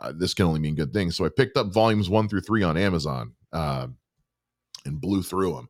[0.00, 1.16] uh, this can only mean good things.
[1.16, 3.88] So I picked up volumes one through three on Amazon uh,
[4.84, 5.68] and blew through them.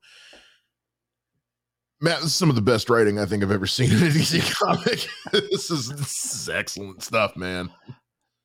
[2.05, 4.11] Matt, this is some of the best writing I think I've ever seen in a
[4.11, 5.09] DC comic.
[5.51, 7.71] this is this is excellent stuff, man.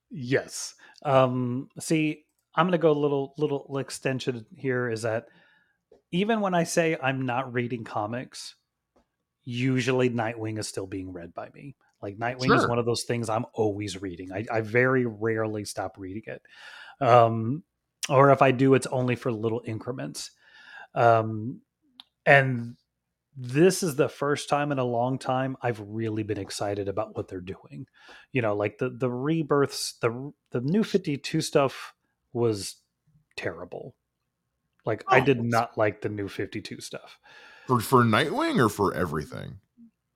[0.10, 0.76] yes.
[1.04, 2.24] Um, see,
[2.56, 5.26] I'm going to go a little, little extension here is that
[6.13, 8.56] even when I say I'm not reading comics,
[9.43, 11.76] usually Nightwing is still being read by me.
[12.02, 14.32] Like Nightwing is one of those things I'm always reading.
[14.32, 16.41] I, I very rarely stop reading it.
[17.06, 17.63] Um,
[18.08, 20.32] or if I do, it's only for little increments.
[20.95, 21.60] Um,
[22.26, 22.78] and
[23.38, 27.28] this is the first time in a long time I've really been excited about what
[27.28, 27.86] they're doing.
[28.34, 31.94] You know, like the the rebirths, the the new 52 stuff
[32.34, 32.76] was
[33.38, 33.96] terrible.
[34.86, 37.20] Like I Oh, did not like the new 52 stuff.
[37.68, 39.60] For for Nightwing or for everything?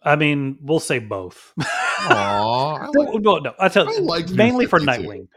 [0.01, 1.53] I mean, we'll say both.
[1.61, 5.27] Aw, I no, like- no, no, I tell I you, mainly for Nightwing.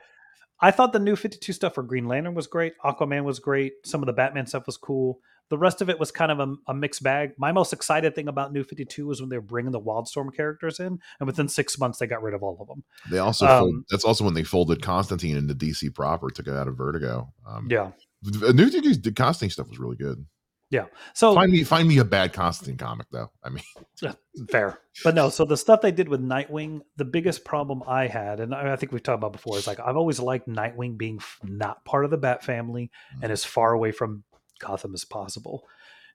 [0.60, 2.72] I thought the new 52 stuff for Green Lantern was great.
[2.82, 3.74] Aquaman was great.
[3.84, 5.20] Some of the Batman stuff was cool.
[5.48, 7.32] The rest of it was kind of a, a mixed bag.
[7.38, 10.80] My most excited thing about New 52 was when they were bringing the Wildstorm characters
[10.80, 12.82] in, and within six months, they got rid of all of them.
[13.10, 16.54] They also Um, fold, that's also when they folded Constantine into DC proper, took it
[16.54, 17.32] out of Vertigo.
[17.46, 17.92] Um, Yeah.
[18.22, 20.26] the new the Constantine stuff was really good.
[20.68, 20.86] Yeah.
[21.14, 23.30] So Find me find me a bad Constantine comic though.
[23.44, 23.62] I mean,
[24.50, 25.28] fair, but no.
[25.28, 28.76] So the stuff they did with Nightwing, the biggest problem I had, and I I
[28.76, 32.10] think we've talked about before, is like I've always liked Nightwing being not part of
[32.10, 32.90] the Bat family
[33.22, 34.24] and as far away from
[34.58, 35.66] Gotham as possible.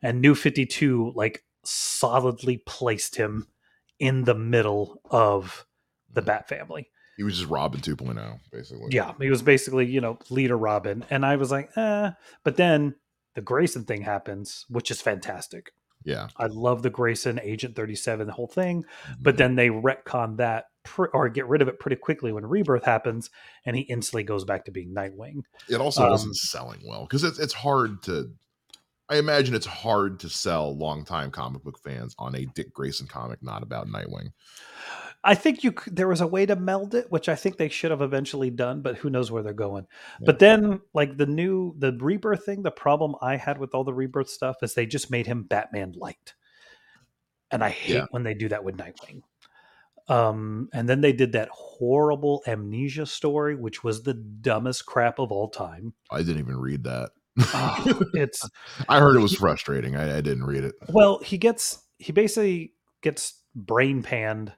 [0.01, 3.47] And New Fifty Two like solidly placed him
[3.99, 5.65] in the middle of
[6.11, 6.89] the Bat family.
[7.17, 8.89] he was just Robin 2.0, basically.
[8.89, 11.05] Yeah, he was basically, you know, leader Robin.
[11.09, 12.11] And I was like, eh.
[12.43, 12.95] But then
[13.35, 15.71] the Grayson thing happens, which is fantastic.
[16.03, 16.27] Yeah.
[16.37, 18.85] I love the Grayson Agent 37, the whole thing.
[19.19, 22.83] But then they retcon that pr- or get rid of it pretty quickly when Rebirth
[22.83, 23.29] happens,
[23.65, 25.43] and he instantly goes back to being Nightwing.
[25.69, 28.31] it also um, wasn't selling well because it's it's hard to.
[29.09, 33.43] I imagine it's hard to sell longtime comic book fans on a Dick Grayson comic
[33.43, 34.31] not about Nightwing.
[35.23, 37.91] I think you there was a way to meld it, which I think they should
[37.91, 39.85] have eventually done, but who knows where they're going.
[40.19, 43.93] But then, like the new the rebirth thing, the problem I had with all the
[43.93, 46.33] rebirth stuff is they just made him Batman light,
[47.51, 48.05] and I hate Yeah.
[48.11, 49.21] when they do that with Nightwing.
[50.07, 55.31] Um, and then they did that horrible amnesia story, which was the dumbest crap of
[55.31, 55.93] all time.
[56.09, 57.11] I didn't even read that.
[57.53, 58.49] Oh, it's
[58.89, 59.95] I heard it was frustrating.
[59.95, 60.73] I, I didn't read it.
[60.89, 64.51] well, he gets he basically gets brain panned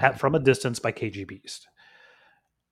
[0.00, 0.18] at, mm.
[0.18, 1.68] from a distance by KG Beast,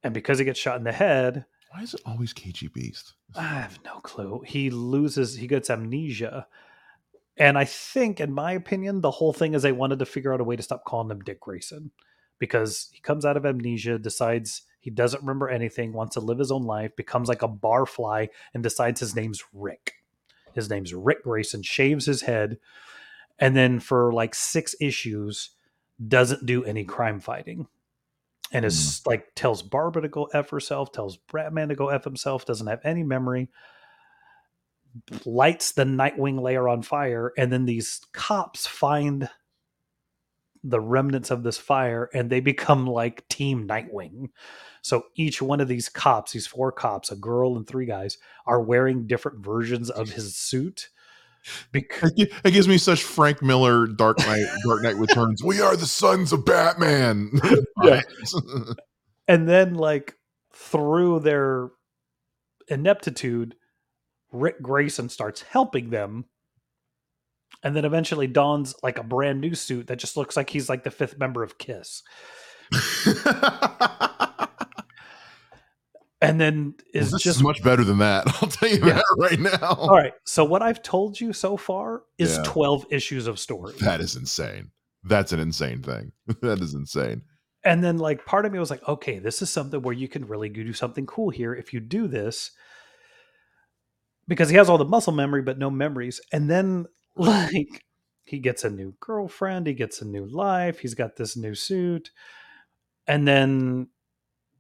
[0.03, 3.14] and because he gets shot in the head, Why is it always KG Beast?
[3.35, 4.42] I have no clue.
[4.46, 6.46] He loses, he gets amnesia.
[7.37, 10.40] And I think, in my opinion, the whole thing is they wanted to figure out
[10.40, 11.90] a way to stop calling him Dick Grayson
[12.38, 16.51] because he comes out of amnesia, decides he doesn't remember anything, wants to live his
[16.51, 19.94] own life, becomes like a barfly, and decides his name's Rick.
[20.55, 22.59] His name's Rick Grayson, shaves his head,
[23.38, 25.51] and then for like six issues,
[26.07, 27.67] doesn't do any crime fighting.
[28.53, 29.11] And is hmm.
[29.11, 32.81] like tells Barbara to go F herself, tells Batman to go F himself, doesn't have
[32.85, 33.49] any memory,
[35.25, 39.29] lights the Nightwing layer on fire, and then these cops find
[40.63, 44.29] the remnants of this fire and they become like Team Nightwing.
[44.83, 48.61] So each one of these cops, these four cops, a girl and three guys, are
[48.61, 50.89] wearing different versions of his suit.
[51.72, 55.42] Because It it gives me such Frank Miller Dark Knight Dark Knight Returns.
[55.42, 57.31] We are the sons of Batman.
[57.83, 58.03] Yeah.
[59.26, 60.14] and then like
[60.55, 61.70] through their
[62.68, 63.55] ineptitude
[64.33, 66.26] rick grayson starts helping them
[67.62, 70.85] and then eventually dons like a brand new suit that just looks like he's like
[70.85, 72.03] the fifth member of kiss
[76.22, 78.24] and then is this just much better than that.
[78.42, 78.94] I'll tell you Yeah.
[78.94, 79.74] that right now.
[79.78, 82.42] all right so what i've told you so far is Yeah.
[82.44, 84.70] 12 issues of story That is insane.
[85.04, 86.12] That's an insane thing.
[86.42, 87.22] that is insane.
[87.64, 90.26] and then like part of me was like okay this is something where you can
[90.26, 92.50] really do something cool here if you do this
[94.28, 97.85] because he has all the muscle memory but no memories and then like
[98.24, 102.11] he gets a new girlfriend he gets a new life he's got this new suit
[103.06, 103.88] and then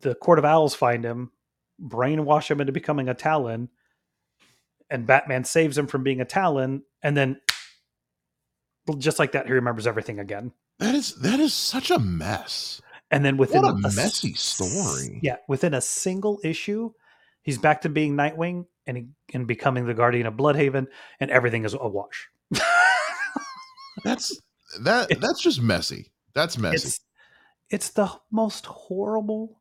[0.00, 1.30] the court of owls find him
[1.82, 3.68] brainwash him into becoming a talon
[4.90, 7.40] and batman saves him from being a talon and then
[8.98, 12.80] just like that he remembers everything again That is that is such a mess.
[13.10, 15.20] and then within What a s- messy story.
[15.22, 16.90] Yeah, within a single issue,
[17.42, 20.86] he's back to being Nightwing and he, and becoming the guardian of Blüdhaven,
[21.20, 22.28] and everything is a wash.
[24.04, 24.40] That's
[24.82, 26.12] that that's just messy.
[26.34, 26.76] That's messy.
[26.76, 27.00] it's
[27.70, 29.59] it's the most horrible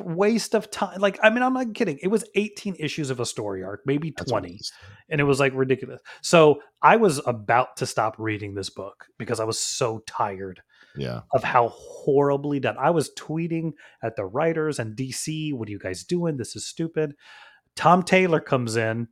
[0.00, 1.00] waste of time.
[1.00, 1.98] Like, I mean, I'm not kidding.
[2.02, 4.60] It was 18 issues of a story arc, maybe That's what it 20,
[5.08, 6.00] and it was like ridiculous.
[6.22, 10.62] So I was about to stop reading this book because I was so tired
[10.96, 11.22] Yeah.
[11.32, 12.76] of how horribly done.
[12.78, 16.36] I was tweeting at the writers and DC, what are you guys doing?
[16.36, 17.14] This is stupid.
[17.74, 19.08] Tom Taylor comes in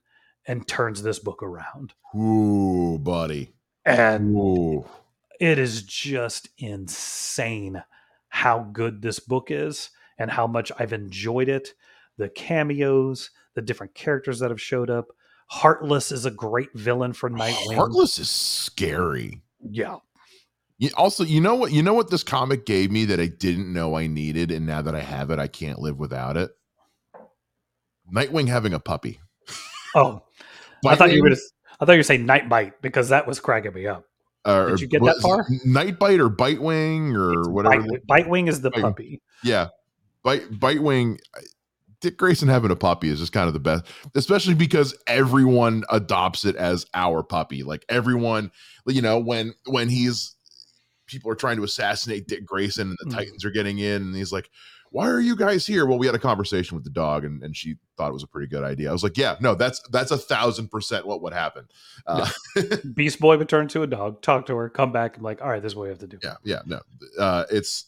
[0.47, 1.95] and turns this book around.
[2.15, 3.55] Ooh, buddy.
[3.85, 4.85] And Ooh.
[5.41, 7.83] it is just insane
[8.29, 11.75] how good this book is and how much I've enjoyed it.
[12.17, 15.07] The cameos, the different characters that have showed up.
[15.51, 17.75] Heartless is a great villain for Nightwing.
[17.75, 19.41] Heartless is scary.
[19.71, 19.97] Yeah.
[20.79, 21.73] You- Also, you know what?
[21.73, 24.83] You know what this comic gave me that I didn't know I needed, and now
[24.83, 26.51] that I have it, I can't live without it.
[28.13, 29.21] Nightwing having a puppy.
[29.95, 30.23] Oh,
[30.87, 31.31] I thought you were
[31.81, 34.05] I thought you were saying Nightbite because that was cracking me up.
[34.45, 35.47] or- Did you get that far?
[35.67, 37.87] Nightbite or Bitewing or It's whatever.
[38.07, 38.81] Bite, Bitewing is the Bitewing.
[38.83, 39.23] puppy.
[39.45, 39.69] Yeah,
[40.29, 41.19] Bite Bitewing.
[42.01, 46.45] Dick Grayson having a puppy is just kind of the best, especially because everyone adopts
[46.45, 47.65] it as our puppy.
[47.65, 48.53] Like everyone,
[48.87, 50.37] you know, when when he's
[51.07, 53.17] people are trying to assassinate Dick Grayson and the Mm.
[53.19, 54.49] Titans are getting in, and he's like,
[54.91, 57.57] "Why are you guys here?" Well, we had a conversation with the dog, and and
[57.57, 58.91] she thought it was a pretty good idea.
[58.91, 61.67] I was like, yeah, no, that's that's a thousand percent what would happen.
[62.07, 62.31] Uh,
[62.95, 65.49] Beast Boy would turn to a dog, talk to her, come back, and like, all
[65.49, 66.19] right, this is what we have to do.
[66.23, 66.81] yeah, yeah, no,
[67.19, 67.87] uh, it's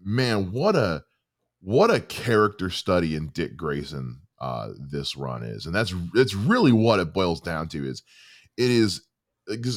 [0.00, 1.02] man, what a
[1.60, 6.72] what a character study in Dick Grayson uh, this run is, and that's it's really
[6.72, 7.86] what it boils down to.
[7.86, 8.02] Is
[8.56, 9.02] it is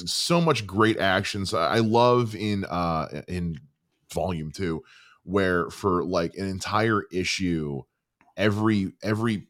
[0.05, 1.45] so much great action.
[1.45, 3.59] So I love in uh in
[4.13, 4.83] volume two
[5.23, 7.81] where for like an entire issue,
[8.37, 9.47] every every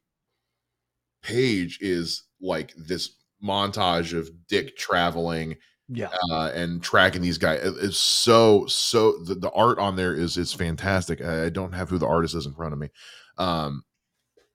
[1.22, 5.58] page is like this montage of Dick traveling
[5.96, 6.10] Yeah.
[6.32, 7.60] uh, and tracking these guys.
[7.64, 11.22] It's so so the, the art on there is is fantastic.
[11.22, 12.90] I, I don't have who the artist is in front of me.
[13.38, 13.84] Um,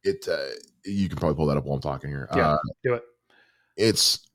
[0.04, 0.46] it uh,
[0.84, 2.28] you can probably pull that up while I'm talking here.
[2.34, 2.52] Yeah.
[2.52, 3.02] Uh, Do it.
[3.76, 4.26] it's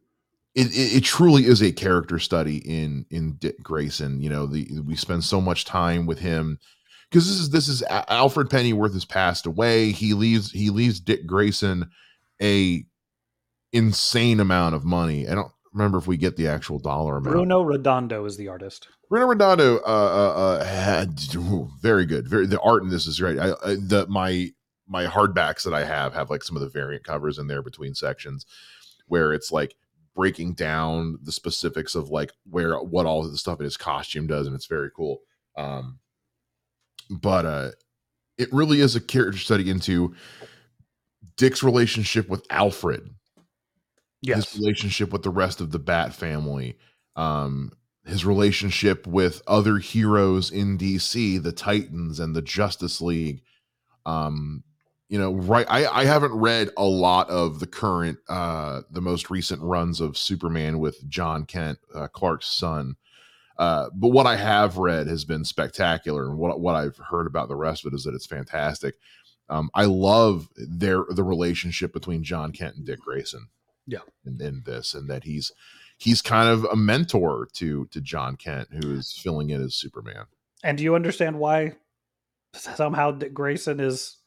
[0.55, 4.19] it, it it truly is a character study in in Dick Grayson.
[4.21, 6.59] You know, the we spend so much time with him
[7.09, 9.91] because this is this is Alfred Pennyworth has passed away.
[9.91, 11.89] He leaves he leaves Dick Grayson
[12.41, 12.85] a
[13.71, 15.27] insane amount of money.
[15.27, 17.36] I don't remember if we get the actual dollar amount.
[17.36, 18.88] Bruno Redondo is the artist.
[19.09, 22.27] Bruno Redondo, uh, uh, uh, had ooh, very good.
[22.27, 23.39] Very the art in this is great.
[23.39, 24.51] I, I the my
[24.88, 27.95] my hardbacks that I have have like some of the variant covers in there between
[27.95, 28.45] sections,
[29.07, 29.75] where it's like
[30.15, 34.27] breaking down the specifics of like where what all of the stuff in his costume
[34.27, 35.21] does, and it's very cool.
[35.57, 35.99] Um,
[37.09, 37.71] but uh,
[38.38, 40.15] it really is a character study into
[41.38, 43.09] Dick's relationship with Alfred
[44.23, 44.51] Yes.
[44.51, 46.77] his relationship with the rest of the Bat family,
[47.15, 47.71] um,
[48.05, 53.41] his relationship with other heroes in DC, the Titans and the Justice League.
[54.05, 54.63] Um,
[55.09, 55.67] you know, right?
[55.69, 60.17] I, I haven't read a lot of the current, uh, the most recent runs of
[60.17, 62.95] Superman with Jon Kent, uh, Clark's son.
[63.57, 67.49] Uh, but what I have read has been spectacular, and what what I've heard about
[67.49, 68.95] the rest of it is that it's fantastic.
[69.49, 73.49] Um, I love their the relationship between Jon Kent and Dick Grayson
[73.87, 75.51] in, in this and that he's
[75.97, 80.25] he's kind of a mentor to to Jon Kent who is filling in as Superman.
[80.63, 81.75] And do you understand why
[82.53, 84.17] somehow Dick Grayson is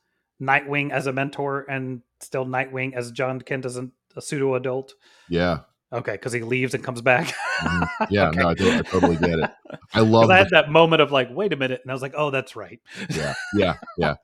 [0.41, 4.95] Nightwing as a mentor and still Nightwing as Jon Kent as a, a pseudo adult?
[5.29, 5.61] Yeah.
[5.93, 7.33] Okay, because he leaves and comes back.
[7.61, 7.89] Mhm.
[8.11, 8.39] Yeah, Okay.
[8.41, 9.51] no, I, to- I totally get it.
[9.95, 12.03] i love I the- had that moment of like, wait a minute, and I was
[12.03, 12.81] like, oh, that's right.
[13.11, 14.15] yeah, yeah, yeah.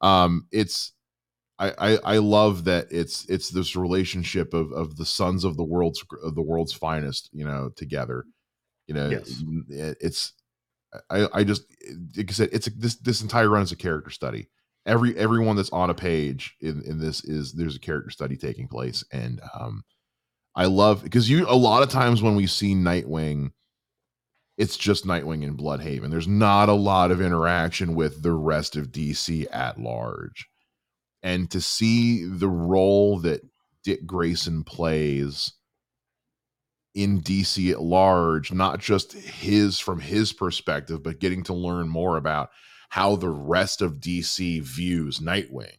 [0.00, 0.92] Um, it's
[1.60, 5.64] I, I I love that it's it's this relationship of of the sons of the
[5.64, 8.24] world's of the world's finest, you know, together.
[8.88, 9.42] You know, Yes.
[9.68, 10.32] it- it's
[11.10, 11.64] I I just
[12.16, 14.48] like I said, it's a, this this entire run is a character study.
[14.86, 18.66] Every everyone that's on a page in in this is there's a character study taking
[18.68, 19.84] place, and um,
[20.56, 23.52] I love because you a lot of times when we see Nightwing,
[24.58, 26.10] it's just Nightwing and Blüdhaven.
[26.10, 30.49] There's not a lot of interaction with the rest of DC at large.
[31.22, 33.42] And to see the role that
[33.84, 35.52] Dick Grayson plays
[36.94, 42.16] in DC at large, not just his from his perspective, but getting to learn more
[42.16, 42.50] about
[42.88, 45.76] how the rest of DC views Nightwing.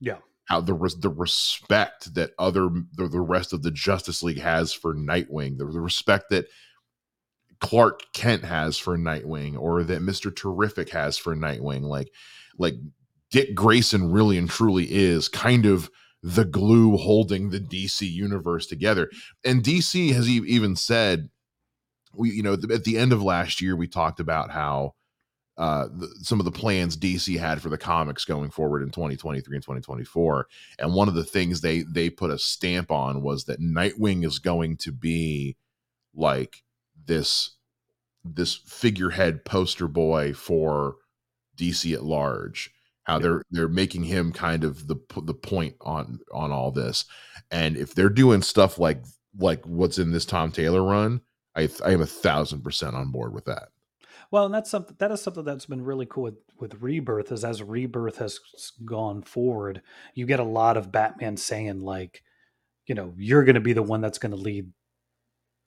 [0.00, 0.18] Yeah.
[0.44, 4.72] How the res- the respect that other the, the rest of the Justice League has
[4.72, 6.46] for Nightwing, the, the respect that
[7.60, 10.34] Clark Kent has for Nightwing or that Mr.
[10.34, 11.82] Terrific has for Nightwing.
[11.82, 12.10] Like
[12.58, 12.74] like
[13.34, 15.90] Dick Grayson really and truly is kind of
[16.22, 19.10] the glue holding the DC universe together.
[19.44, 21.30] And DC has even said
[22.14, 24.94] we you know at the end of last year we talked about how
[25.56, 29.56] uh the, some of the plans DC had for the comics going forward in 2023
[29.56, 30.46] and 2024
[30.78, 34.38] and one of the things they they put a stamp on was that Nightwing is
[34.38, 35.56] going to be
[36.14, 36.62] like
[37.04, 37.56] this
[38.24, 40.98] this figurehead poster boy for
[41.58, 42.73] DC at large.
[43.04, 47.04] How they're they're making him kind of the the point on on all this,
[47.50, 49.04] and if they're doing stuff like
[49.38, 51.20] like what's in this Tom Taylor run,
[51.54, 53.68] I I am a thousand percent on board with that.
[54.30, 57.44] Well, and that's something that is something that's been really cool with, with Rebirth is
[57.44, 58.40] as Rebirth has
[58.84, 59.82] gone forward,
[60.14, 62.22] you get a lot of Batman saying like,
[62.86, 64.72] you know, you're going to be the one that's going to lead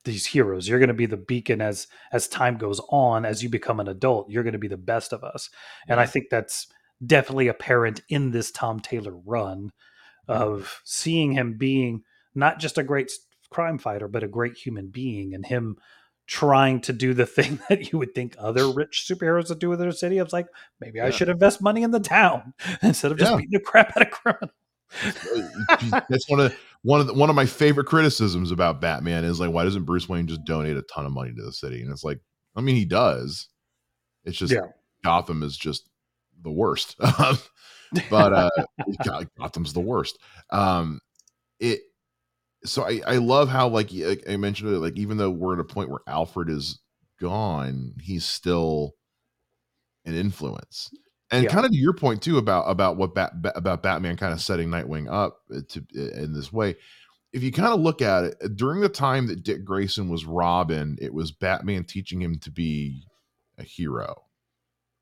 [0.04, 0.68] these heroes.
[0.68, 3.88] You're going to be the beacon as as time goes on as you become an
[3.88, 4.30] adult.
[4.30, 5.50] You're going to be the best of us.
[5.88, 6.68] And I think that's
[7.06, 9.72] definitely apparent in this Tom Taylor run
[10.28, 12.04] of seeing him being
[12.36, 13.12] not just a great
[13.50, 15.78] crime fighter, but a great human being, and him
[16.26, 19.80] trying to do the thing that you would think other rich superheroes would do with
[19.80, 20.20] their city.
[20.20, 20.48] I was like,
[20.82, 23.38] maybe I should invest money in the town instead of just Yeah.
[23.38, 24.52] beating the crap out of criminals.
[25.92, 29.40] Uh, That's one of one of the, one of my favorite criticisms about Batman is
[29.40, 31.82] like, why doesn't Bruce Wayne just donate a ton of money to the city?
[31.82, 32.20] And it's like,
[32.56, 33.48] I mean, he does.
[34.26, 34.68] It's just Yeah.
[35.04, 35.90] Gotham is just
[36.42, 36.96] the worst.
[38.10, 38.50] but uh,
[39.38, 40.18] Gotham's the worst.
[40.50, 41.00] Um,
[41.60, 41.82] it
[42.64, 43.92] so I, I love how like
[44.28, 46.80] I mentioned it like even though we're at a point where Alfred is
[47.20, 48.94] gone, he's still
[50.06, 50.90] an influence.
[51.30, 51.50] And yeah.
[51.50, 54.70] kind of to your point too about about what Bat, about Batman kind of setting
[54.70, 56.76] Nightwing up uh, to uh, in this way.
[57.34, 60.98] If you kind of look at it during the time that Dick Grayson was Robin,
[61.02, 63.04] it was Batman teaching him to be
[63.58, 64.24] a hero.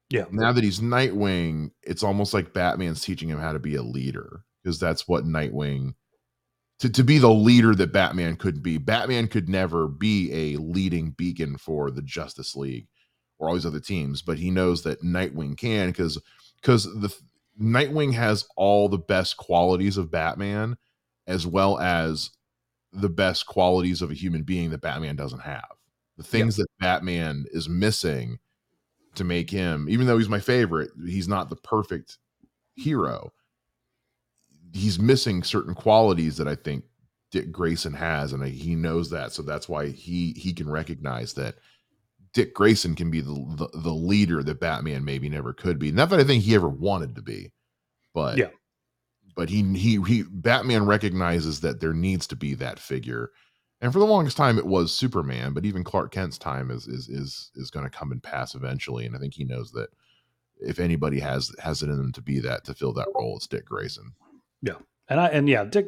[0.09, 0.25] Yeah.
[0.31, 4.43] Now that he's Nightwing, it's almost like Batman's teaching him how to be a leader
[4.63, 5.93] because that's what Nightwing
[6.79, 8.77] to, to be the leader that Batman could be.
[8.77, 12.87] Batman could never be a leading beacon for the Justice League
[13.39, 16.21] or all these other teams, but he knows that Nightwing can because
[16.61, 17.13] because the
[17.59, 20.77] Nightwing has all the best qualities of Batman
[21.27, 22.31] as well as
[22.91, 25.65] the best qualities of a human being that Batman doesn't have.
[26.17, 28.39] The things that Batman is missing
[29.15, 32.17] to make him, even though he's my favorite, he's not the perfect
[32.75, 33.31] hero
[34.75, 36.83] he's missing certain qualities that I think
[37.31, 41.55] Dick Grayson has, and he knows that, so that's why he he can recognize that
[42.33, 45.91] Dick Grayson can be the, the, the leader that Batman maybe never could be.
[45.91, 47.51] Not that I think he ever wanted to be,
[48.13, 48.49] but yeah,
[49.35, 53.31] but he he he Batman recognizes that there needs to be that figure.
[53.81, 57.09] And for the longest time, it was Superman, but even Clark Kent's time is is
[57.09, 59.05] is is going to come and pass eventually.
[59.05, 59.89] And I think he knows that
[60.59, 63.47] if anybody has has it in them to be that to fill that role, it's
[63.47, 64.13] Dick Grayson.
[64.61, 64.77] Yeah,
[65.09, 65.87] and I and yeah, Dick,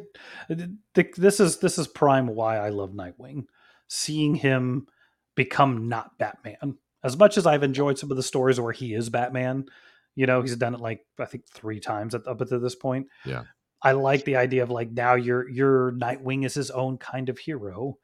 [0.94, 1.16] Dick.
[1.16, 3.46] This is this is prime why I love Nightwing.
[3.88, 4.86] Seeing him
[5.34, 6.76] become not Batman.
[7.02, 9.66] As much as I've enjoyed some of the stories where he is Batman,
[10.14, 13.06] you know, he's done it like I think three times at, up to this point.
[13.24, 13.44] Yeah,
[13.82, 17.38] I like the idea of like now your your Nightwing is his own kind of
[17.38, 17.98] hero.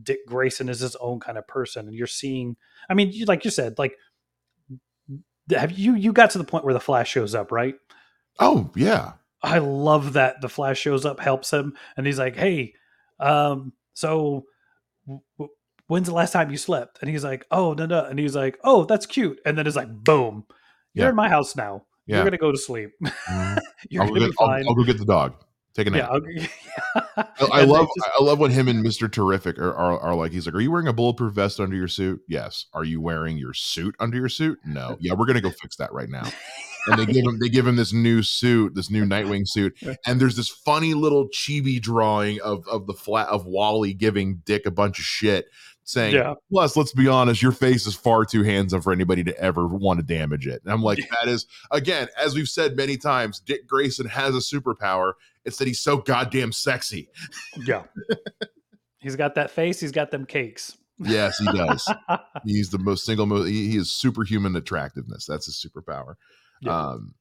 [0.00, 2.56] Dick Grayson is his own kind of person, and you're seeing.
[2.88, 3.94] I mean, you, like you said, like
[5.50, 7.74] have you you got to the point where the Flash shows up, right?
[8.38, 9.12] Oh yeah,
[9.42, 12.74] I love that the Flash shows up, helps him, and he's like, "Hey,
[13.18, 14.46] um, so
[15.06, 15.50] w-
[15.86, 18.58] when's the last time you slept?" And he's like, "Oh, no, no," and he's like,
[18.64, 20.44] "Oh, that's cute," and then it's like, "Boom,
[20.94, 21.10] you're yeah.
[21.10, 21.84] in my house now.
[22.10, 22.16] Yeah.
[22.16, 22.90] You're gonna go to sleep.
[23.02, 23.58] Mm-hmm.
[23.90, 24.62] you're gonna get, be fine.
[24.62, 25.34] I'll, I'll, go get the dog.
[25.74, 26.46] Take a nap." Yeah,
[26.96, 27.00] yeah.
[27.16, 30.32] I, I love just, I love when him and Mister Terrific are, are, are like
[30.32, 32.66] he's like, "Are you wearing a bulletproof vest under your suit?" Yes.
[32.74, 34.58] Are you wearing your suit under your suit?
[34.64, 34.96] No.
[35.00, 36.24] Yeah, we're gonna go fix that right now
[36.86, 40.20] and they give him they give him this new suit, this new Nightwing suit, and
[40.20, 44.70] there's this funny little chibi drawing of of the flat of Wally giving Dick a
[44.70, 45.46] bunch of shit,
[45.92, 46.34] saying, yeah.
[46.50, 50.00] "Plus, let's be honest, your face is far too handsome for anybody to ever want
[50.00, 51.06] to damage it." And I'm like, yeah.
[51.20, 55.14] that is again, as we've said many times, Dick Grayson has a superpower.
[55.44, 57.08] It's that he's so goddamn sexy.
[57.64, 57.84] Yeah.
[59.00, 59.80] he's got that face.
[59.80, 60.76] He's got them cakes.
[60.98, 61.90] Yes, he does.
[62.44, 63.26] he's the most single.
[63.26, 65.24] Most, he, he is superhuman attractiveness.
[65.24, 66.14] That's his superpower.
[66.60, 66.76] Yeah.
[66.76, 67.14] Um,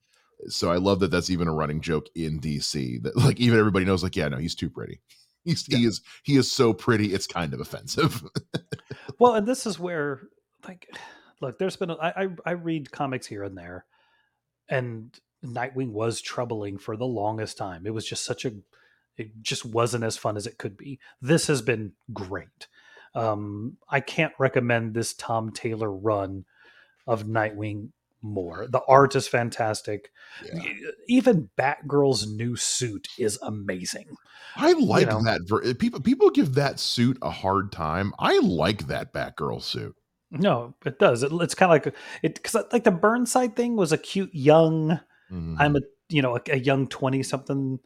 [0.47, 3.85] so I love that that's even a running joke in DC that like even everybody
[3.85, 5.01] knows like yeah no he's too pretty.
[5.43, 5.77] He's yeah.
[5.77, 8.23] he is he is so pretty it's kind of offensive.
[9.19, 10.21] well, and this is where
[10.67, 10.87] like
[11.41, 13.85] look there's been a, I, I I read comics here and there
[14.69, 17.85] and Nightwing was troubling for the longest time.
[17.85, 18.51] It was just such a
[19.17, 20.99] it just wasn't as fun as it could be.
[21.21, 22.67] This has been great.
[23.15, 26.45] Um, I can't recommend this Tom Taylor run
[27.07, 27.89] of Nightwing
[28.21, 28.67] more.
[28.69, 30.11] The art is fantastic.
[30.45, 30.73] Yeah.
[31.07, 34.15] Even Batgirl's new suit is amazing.
[34.55, 35.23] I like you know?
[35.23, 35.77] that.
[35.79, 38.13] People people give that suit a hard time.
[38.19, 39.95] I like that Batgirl suit.
[40.31, 41.23] No, it does.
[41.23, 44.99] It, it's kind of like it because like the Burnside thing was a cute young.
[45.31, 45.55] Mm-hmm.
[45.59, 47.79] I'm a you know a, a young twenty something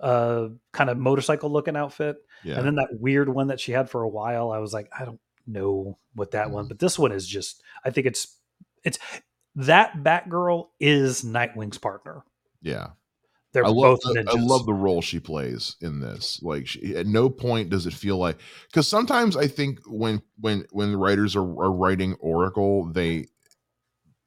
[0.00, 2.56] uh kind of motorcycle looking outfit yeah.
[2.56, 5.04] and then that weird one that she had for a while i was like i
[5.04, 6.54] don't know what that mm-hmm.
[6.54, 8.38] one but this one is just i think it's
[8.84, 8.98] it's
[9.58, 12.22] that Batgirl is Nightwing's partner.
[12.62, 12.90] Yeah.
[13.52, 14.28] They're I love, both ninjas.
[14.28, 16.40] I love the role she plays in this.
[16.42, 18.38] Like she, at no point does it feel like
[18.68, 23.26] because sometimes I think when when when the writers are, are writing Oracle, they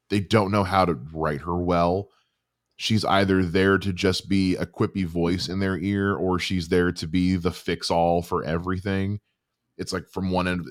[0.10, 2.10] they don't know how to write her well.
[2.76, 6.92] She's either there to just be a quippy voice in their ear, or she's there
[6.94, 9.20] to be the fix all for everything
[9.78, 10.66] it's like from one end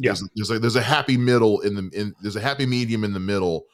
[0.00, 0.10] yeah.
[0.10, 3.14] there's, there's a there's a happy middle in the in there's a happy medium in
[3.14, 3.64] the middle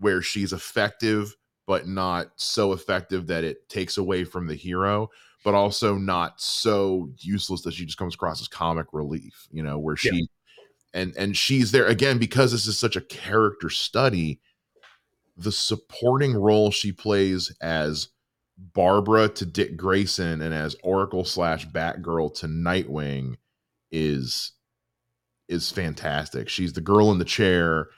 [0.00, 1.36] where she's effective
[1.66, 5.08] but not so effective that it takes away from the hero
[5.44, 9.78] but also not so useless that she just comes across as comic relief you know
[9.78, 11.00] where she yeah.
[11.00, 14.40] and and she's there again because this is such a character study
[15.36, 18.08] the supporting role she plays as
[18.58, 23.36] barbara to dick grayson and as oracle slash batgirl to nightwing
[23.90, 24.52] is
[25.48, 27.88] is fantastic she's the girl in the chair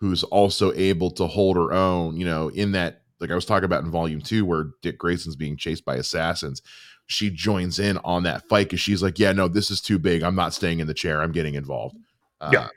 [0.00, 3.64] who's also able to hold her own, you know, in that like I was talking
[3.64, 6.62] about in volume two, where Dick Grayson's being chased by assassins.
[7.06, 10.22] She joins in on that fight because she's like, "Yeah, no, this is too big.
[10.22, 11.20] I'm not staying in the chair.
[11.20, 11.96] I'm getting involved."
[12.40, 12.68] Uh, Yeah.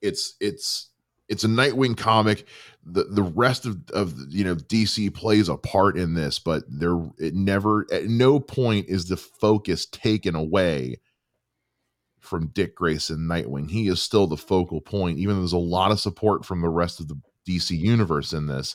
[0.00, 0.90] it's it's
[1.28, 2.46] it's a Nightwing comic.
[2.84, 6.98] The the rest of of you know DC plays a part in this, but there
[7.18, 10.96] it never at no point is the focus taken away
[12.32, 13.70] from Dick Grayson Nightwing.
[13.70, 16.68] He is still the focal point, even though there's a lot of support from the
[16.70, 18.74] rest of the DC universe in this.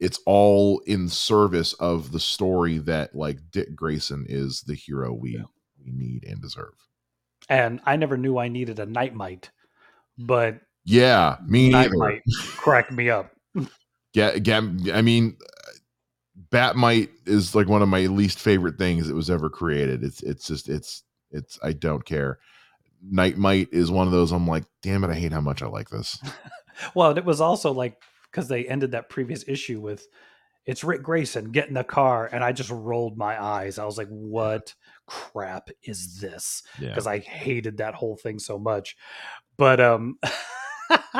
[0.00, 5.36] It's all in service of the story that like Dick Grayson is the hero we
[5.38, 5.44] Yeah.
[5.82, 6.74] we need and deserve.
[7.48, 9.50] And I never knew I needed a night mite,
[10.18, 11.96] but Yeah, me night neither.
[11.96, 12.22] mite
[12.56, 13.30] cracked me up.
[14.12, 14.94] Yeah, yeah.
[14.94, 15.36] I mean,
[16.50, 20.04] Batmite is like one of my least favorite things that was ever created.
[20.04, 22.38] It's it's just it's it's I don't care.
[23.12, 24.32] Nightmite is one of those.
[24.32, 26.18] I'm like, damn it, I hate how much I like this.
[26.92, 30.08] Well, and it was also like because they ended that previous issue with
[30.66, 33.78] it's Rick Grayson get in the car, and I just rolled my eyes.
[33.78, 34.74] I was like, "What
[35.06, 38.96] crap is this?" Yeah, Because I hated that whole thing so much.
[39.56, 40.18] But um,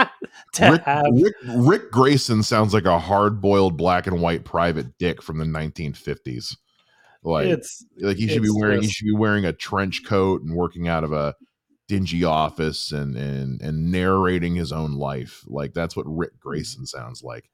[0.55, 4.97] to Rick, have Rick Rick Grayson sounds like a hard boiled black and white private
[4.99, 6.57] dick from the 1950s.
[7.22, 10.43] Like it's like he should be it's wearing he should be wearing a trench coat
[10.43, 11.35] and working out of a
[11.89, 15.45] dingy office and and and narrating his own life.
[15.47, 17.51] Like that's what Rick Grayson sounds like.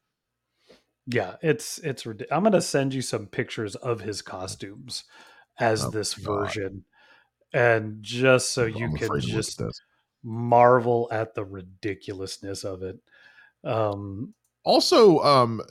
[1.07, 2.07] yeah, it's it's.
[2.07, 5.05] I'm gonna send you some pictures of his costumes
[5.59, 6.24] as Oh, this God.
[6.24, 6.85] version,
[7.53, 9.61] and just so I'm you can afraid to look at just
[10.22, 12.99] marvel at the ridiculousness of it.
[13.64, 15.62] Um, also um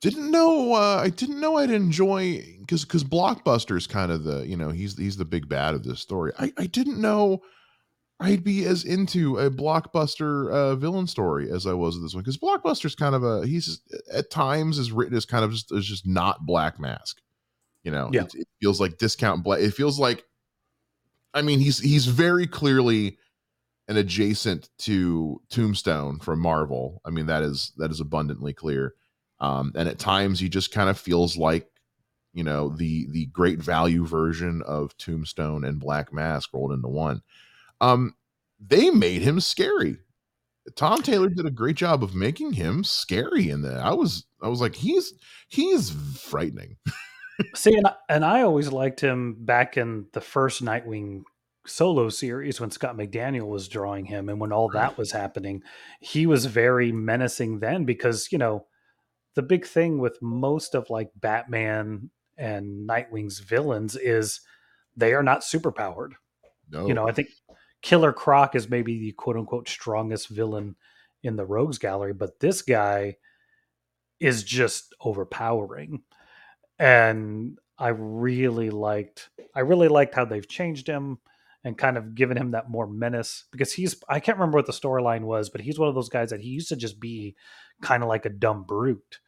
[0.00, 4.56] didn't know uh i didn't know i'd enjoy because because blockbuster's kind of the you
[4.56, 7.40] know he's he's the big bad of this story i i didn't know
[8.20, 12.22] i'd be as into a blockbuster uh villain story as i was with this one
[12.22, 13.80] because blockbuster's kind of a he's
[14.12, 17.20] at times is written as kind of just as just not black mask
[17.84, 18.22] you know Yeah.
[18.22, 20.24] it, it feels like discount black it feels like
[21.34, 23.18] i mean he's he's very clearly
[23.90, 27.00] an adjacent to Tombstone from Marvel.
[27.06, 28.92] I mean that is that is abundantly clear.
[29.40, 31.70] Um, and at times he just kind of feels like
[32.34, 37.22] you know the the great value version of Tombstone and Black Mask rolled into one.
[37.80, 38.14] Um,
[38.60, 39.98] they made him scary.
[40.76, 43.78] Tom Taylor did a great job of making him scary in that.
[43.78, 45.14] I was I was like he's
[45.48, 46.76] he's frightening.
[47.54, 51.22] See, and I, and I always liked him back in the first Nightwing
[51.66, 55.62] solo series when Scott McDaniel was drawing him, and when all that was happening,
[56.00, 58.66] he was very menacing then because you know
[59.34, 64.40] the big thing with most of like Batman and Nightwing's villains is
[64.96, 66.12] they are not superpowered.
[66.70, 67.28] No, You know, I think
[67.82, 70.76] Killer Croc is maybe the quote unquote strongest villain
[71.22, 73.16] in the Rogues Gallery, but this guy
[74.20, 76.02] is just overpowering.
[76.78, 81.18] And I really liked I really liked how they've changed him
[81.64, 84.72] and kind of given him that more menace because he's I can't remember what the
[84.72, 87.36] storyline was, but he's one of those guys that he used to just be
[87.82, 89.20] kind of like a dumb brute.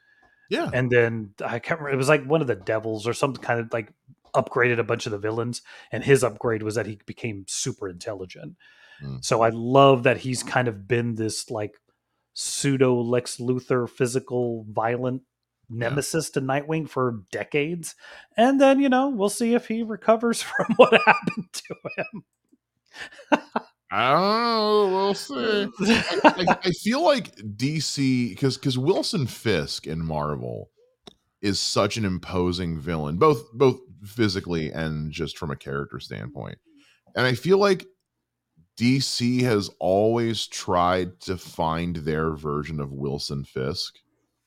[0.49, 3.35] yeah, And then I can't remember it was like one of the devils or some
[3.35, 3.93] kind of like
[4.35, 5.63] upgraded a bunch of the villains
[5.93, 8.57] and his upgrade was that he became super intelligent.
[9.03, 9.25] Mm.
[9.25, 11.75] So I love that he's kind of been this like
[12.35, 15.23] pseudo Lex Luthor physical violent
[15.69, 17.95] nemesis to Nightwing for decades.
[18.37, 22.25] And then, you know, we'll see if he recovers from what happened to him.
[23.93, 24.89] I don't know.
[24.93, 25.69] We'll see.
[25.81, 30.71] I, I, I feel like DC because because Wilson Fisk in Marvel
[31.43, 36.59] is such an imposing villain, both both physically and just from a character standpoint.
[37.15, 37.87] And I feel like
[38.79, 43.99] DC has always tried to find their version of Wilson Fisk.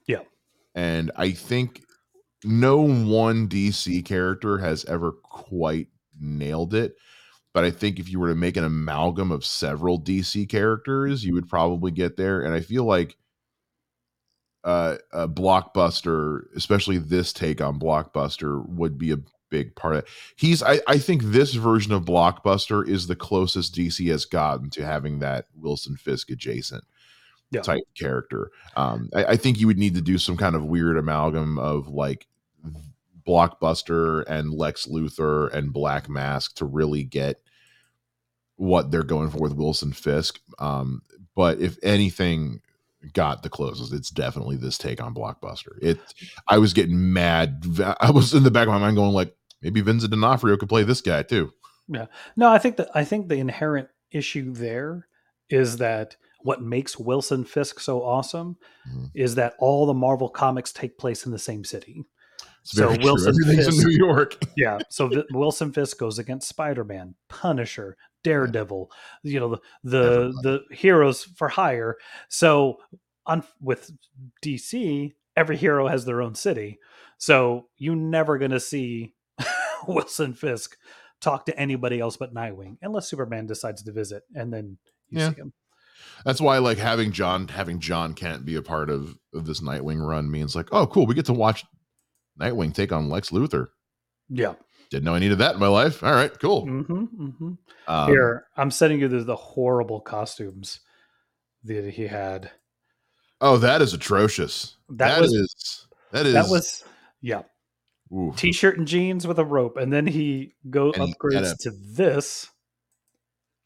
[0.08, 0.22] Yeah.
[0.76, 1.84] And I think
[2.44, 5.88] no one DC character has ever quite
[6.20, 6.96] nailed it.
[7.54, 11.36] But I think if you were to make an amalgam of several DC characters, you
[11.36, 12.42] would probably get there.
[12.42, 13.16] And I feel like
[14.64, 19.18] uh, a blockbuster, especially this take on blockbuster, would be a
[19.50, 20.10] big part of it.
[20.36, 24.86] He's, I, I think this version of blockbuster is the closest DC has gotten to
[24.86, 26.84] having that Wilson Fisk adjacent
[27.52, 27.62] Yeah.
[27.62, 28.50] type character.
[28.76, 31.88] Um, I, I think you would need to do some kind of weird amalgam of
[31.90, 32.26] like
[33.28, 37.42] blockbuster and Lex Luthor and Black Mask to really get
[38.56, 40.40] what they're going for with Wilson Fisk.
[40.60, 41.02] Um,
[41.36, 42.62] but if anything
[43.14, 45.78] got the closest, it's definitely this take on Blockbuster.
[45.82, 46.00] It
[46.48, 47.64] I was getting mad.
[48.00, 50.84] I was in the back of my mind going like, maybe Vincent D'Onofrio could play
[50.84, 51.52] this guy too.
[51.88, 52.06] Yeah.
[52.38, 55.08] No, I think that I think the inherent issue there
[55.50, 58.58] is that what makes Wilson Fisk so awesome
[58.90, 59.12] Mhm.
[59.14, 62.04] is that all the Marvel comics take place in the same city.
[62.64, 62.96] So.
[63.02, 64.38] Wilson Everything's Fisk- in New York.
[64.58, 64.80] Yeah.
[64.90, 68.92] So Vi- Wilson Fisk goes against Spider Man, Punisher, Daredevil,
[69.24, 70.34] you know, the the,
[70.70, 71.98] the heroes for hire.
[72.30, 72.78] So
[73.26, 73.92] on with
[74.44, 76.80] DC, every hero has their own city.
[77.18, 79.14] So you're never gonna see
[79.88, 80.76] Wilson Fisk
[81.22, 84.78] talk to anybody else but Nightwing, unless Superman decides to visit, and then
[85.10, 85.30] you Yeah.
[85.30, 85.54] see him.
[86.26, 90.06] That's why like having John having Jon Kent be a part of, of this Nightwing
[90.06, 91.64] run means like, oh cool, we get to watch
[92.40, 93.68] Nightwing take on Lex Luthor.
[94.30, 94.54] Yeah.
[94.94, 96.04] Didn't know I needed that in my life.
[96.04, 96.68] All right, cool.
[96.68, 97.54] hmm hmm
[97.88, 100.82] Um, Here, I'm sending you the, the horrible costumes
[101.64, 102.52] that he had.
[103.42, 104.78] Oh, that is atrocious.
[104.90, 106.84] That that was- is that is That was
[107.22, 107.42] yeah.
[108.16, 108.36] oof.
[108.36, 111.72] t-shirt and jeans with a rope and then he go And he upgrades a- to
[111.96, 112.48] this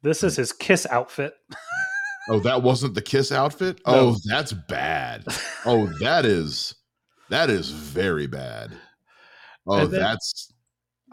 [0.03, 1.33] this is his kiss outfit
[2.29, 3.81] Oh, that wasn't the kiss outfit?
[3.85, 3.93] No.
[3.93, 5.25] Oh, that's bad.
[5.65, 6.73] Oh, that is
[7.29, 8.71] that is very bad.
[9.69, 10.53] Oh, then- that's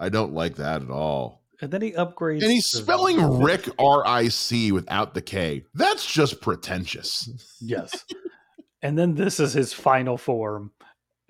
[0.05, 1.42] I don't like that at all.
[1.61, 3.26] and then he upgrades And he's spelling this.
[3.30, 5.64] Rick R I C without the K.
[5.74, 7.28] That's just pretentious.
[7.61, 8.05] yes
[8.82, 10.70] and then this is his final form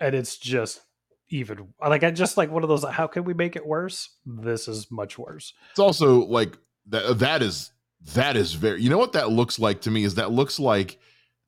[0.01, 0.81] and it's just
[1.29, 4.67] even like i just like one of those how can we make it worse this
[4.67, 6.57] is much worse It's also like
[6.87, 7.71] that that is
[8.13, 10.99] that is very you know what that looks like to me is that looks like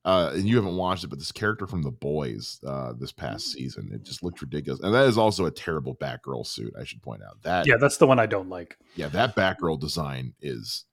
[0.04, 3.52] uh and you haven't watched it but this character from the boys uh this past
[3.52, 4.80] season it just looked ridiculous.
[4.80, 7.42] And that is also a terrible batgirl suit i should point out.
[7.42, 8.76] That yeah that's the one i don't like.
[8.94, 10.84] Yeah that batgirl design is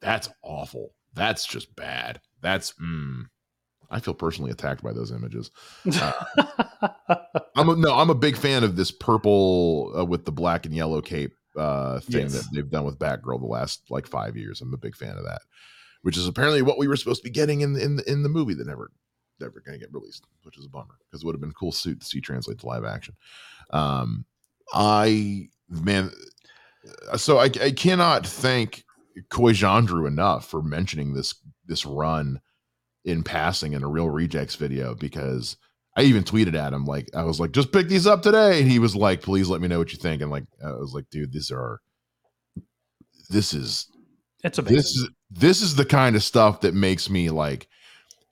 [0.00, 0.90] that's awful.
[1.14, 2.20] That's just bad.
[2.40, 3.24] That's mm,
[3.90, 5.50] i feel personally attacked by those images.
[7.56, 10.74] I'm a, no i'm a big fan of this purple uh, with the black and
[10.74, 12.32] yellow cape uh thing Yes.
[12.32, 14.60] that they've done with batgirl the last like five years.
[14.60, 15.42] I'm a big fan of that
[16.04, 18.54] which is apparently what we were supposed to be getting in in in the movie
[18.54, 18.90] that never
[19.40, 21.54] never going to get released which is a bummer because it would have been a
[21.54, 23.14] cool suit to see translate to live action.
[23.70, 24.24] Um
[24.72, 26.10] i man
[27.10, 28.84] uh, so i, I cannot thank
[29.30, 31.34] Coy Jandreau enough for mentioning this
[31.66, 32.40] this run
[33.04, 35.56] in passing in a Reel Rejects video because
[35.96, 38.60] I even tweeted at him like I was like just pick these up today.
[38.60, 40.22] And he was like please let me know what you think.
[40.22, 41.80] And like I was like dude these are
[43.30, 43.86] this is
[44.42, 44.76] it's amazing.
[44.76, 47.68] this is this is the kind of stuff that makes me like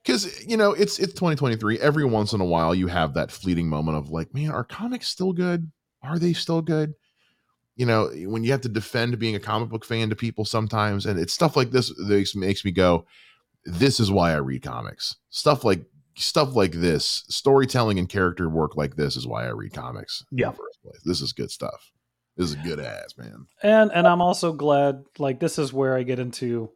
[0.02, 3.68] because you know it's it's 2023 every once in a while you have that fleeting
[3.68, 5.70] moment of like man are comics still good?
[6.02, 6.94] Are they still good?
[7.76, 11.06] You know when you have to defend being a comic book fan to people sometimes
[11.06, 13.06] and it's stuff like this that makes, makes me go
[13.64, 15.16] this is why i read comics.
[15.30, 15.84] Stuff like
[16.16, 20.52] stuff like this storytelling and character work like this is why i read comics Yeah.
[21.04, 21.90] this is good stuff.
[22.36, 23.46] This is good ass man.
[23.62, 26.70] And and i'm also glad like this is where i get into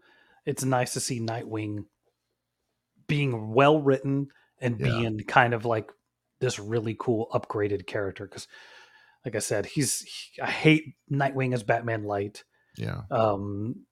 [0.47, 1.85] it's nice to see nightwing
[3.07, 4.29] being well written
[4.61, 4.87] and Yeah.
[4.87, 5.91] being kind of like
[6.41, 8.49] this really cool upgraded character because
[9.25, 12.45] like i said he's he- i hate nightwing as batman light.
[12.77, 13.03] Yeah.
[13.11, 13.87] Um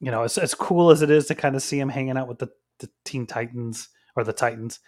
[0.00, 2.28] you know as, as cool as it is to kind of see him hanging out
[2.28, 2.48] with the,
[2.78, 4.80] the teen titans or the titans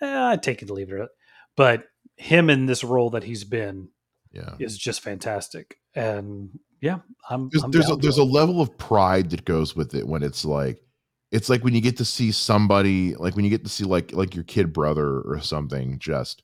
[0.00, 1.08] eh, i'd take it to leave it
[1.56, 1.84] but
[2.16, 3.88] him in this role that he's been
[4.32, 4.54] yeah.
[4.58, 5.76] is just fantastic.
[5.94, 9.94] And yeah i'm there's I'm there's a, there's a level of pride that goes with
[9.94, 10.82] it when it's like
[11.30, 14.12] it's like when you get to see somebody like when you get to see like
[14.12, 16.42] like your kid brother or something just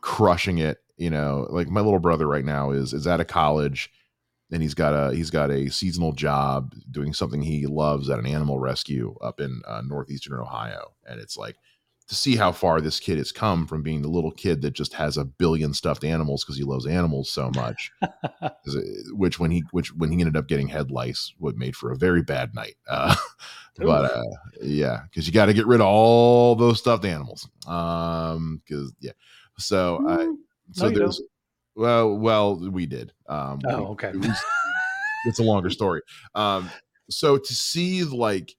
[0.00, 1.46] crushing it you know?
[1.50, 3.90] Like my little brother right now is is out of college
[4.50, 8.26] and he's got a he's got a seasonal job doing something he loves at an
[8.26, 10.92] animal rescue up in uh, northeastern ohio.
[11.06, 11.56] And it's like
[12.08, 14.94] to see how far this kid has come from being the little kid that just
[14.94, 17.90] has a billion stuffed animals because he loves animals so much.
[19.12, 21.96] Which when he which when he ended up getting head lice what made for a
[21.96, 23.14] very bad night uh
[23.78, 24.22] but uh
[24.60, 29.12] yeah because you got to get rid of all those stuffed animals um because yeah.
[29.58, 30.36] So i Mm,
[30.72, 31.22] so no, there's
[31.76, 34.08] well well we did um we- oh okay.
[34.08, 34.44] it was-
[35.26, 36.02] it's a longer story.
[36.34, 36.70] Um
[37.08, 38.54] so to see like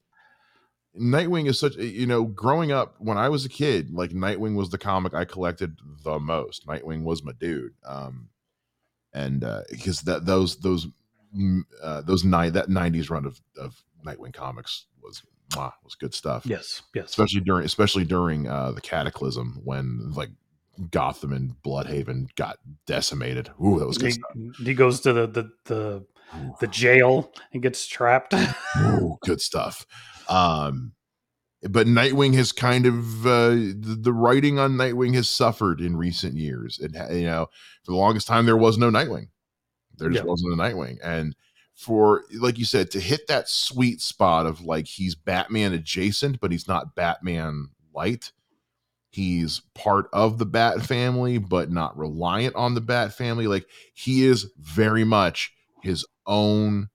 [1.00, 4.70] Nightwing is such you know growing up when I was a kid like Nightwing was
[4.70, 6.66] the comic I collected the most.
[6.68, 8.30] Nightwing was my dude um
[9.14, 10.88] and uh because that those those
[11.36, 16.14] mm, uh those nine that 90s run of of Nightwing comics was mwah, was good
[16.14, 16.45] stuff.
[16.45, 17.10] Yes yes.
[17.10, 20.30] Especially during especially during uh the cataclysm when like
[20.91, 23.50] Gotham and Blüdhaven got decimated.
[23.64, 24.66] Ooh that was good he, stuff.
[24.66, 26.06] he goes to the the the,
[26.60, 28.34] the jail and gets trapped.
[28.78, 29.86] Ooh, good stuff.
[30.30, 30.94] Um,
[31.64, 36.36] but Nightwing has kind of uh, the, the writing on Nightwing has suffered in recent
[36.36, 36.80] years.
[36.80, 37.48] It you know
[37.84, 39.30] for the longest time there was no Nightwing.
[39.98, 40.30] There just Yeah.
[40.30, 41.36] wasn't a Nightwing, and
[41.74, 46.52] for like you said to hit that sweet spot of like he's Batman adjacent, but
[46.52, 48.32] he's not Batman light.
[49.10, 53.48] He's part of the Bat family, but not reliant on the Bat family.
[53.48, 53.66] Like
[53.96, 55.52] he is very much
[55.82, 56.90] his own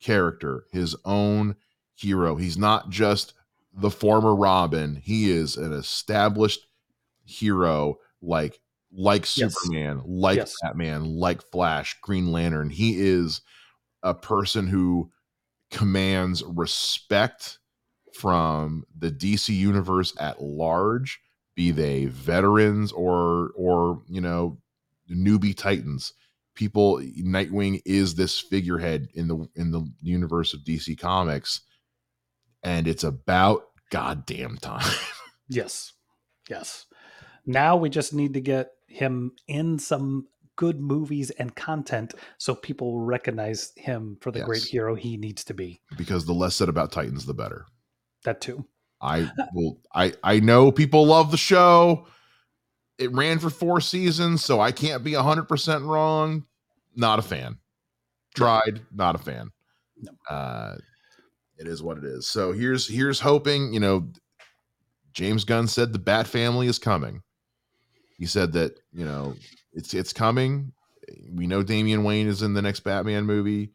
[0.00, 1.56] character, his own
[1.98, 2.36] hero.
[2.36, 3.34] He's not just
[3.74, 4.96] the former Robin.
[4.96, 6.66] He is an established
[7.24, 9.54] hero like like Yes.
[9.54, 10.54] Superman, like Yes.
[10.62, 12.70] Batman, like Flash, Green Lantern.
[12.70, 13.42] He is
[14.02, 15.10] a person who
[15.70, 17.58] commands respect
[18.14, 21.20] from the DC universe at large,
[21.54, 24.58] be they veterans or or you know
[25.10, 26.14] newbie titans.
[26.54, 31.60] People, Nightwing is this figurehead in the in the universe of DC Comics,
[32.62, 34.90] and it's about goddamn time.
[35.50, 35.94] Yes.
[36.50, 36.84] Yes.
[37.46, 43.00] Now we just need to get him in some good movies and content so people
[43.00, 45.80] recognize him for the great hero he needs to be.
[45.96, 47.64] because the less said about Titans, the better.
[48.24, 48.66] That too.
[49.00, 49.80] I will.
[49.94, 52.06] I I know people love the show.
[52.98, 56.44] It ran for four seasons, so I can't be hundred percent wrong.
[56.94, 57.56] Not a fan.
[58.34, 59.50] Tried, not a fan.
[59.96, 60.12] No.
[60.28, 60.76] Uh,
[61.58, 62.26] it is what it is.
[62.26, 63.72] So here's here's hoping.
[63.72, 64.08] You know,
[65.12, 67.22] James Gunn said the Bat Family is coming.
[68.16, 69.34] He said that you know
[69.72, 70.72] it's it's coming.
[71.32, 73.72] We know Damian Wayne is in the next Batman movie.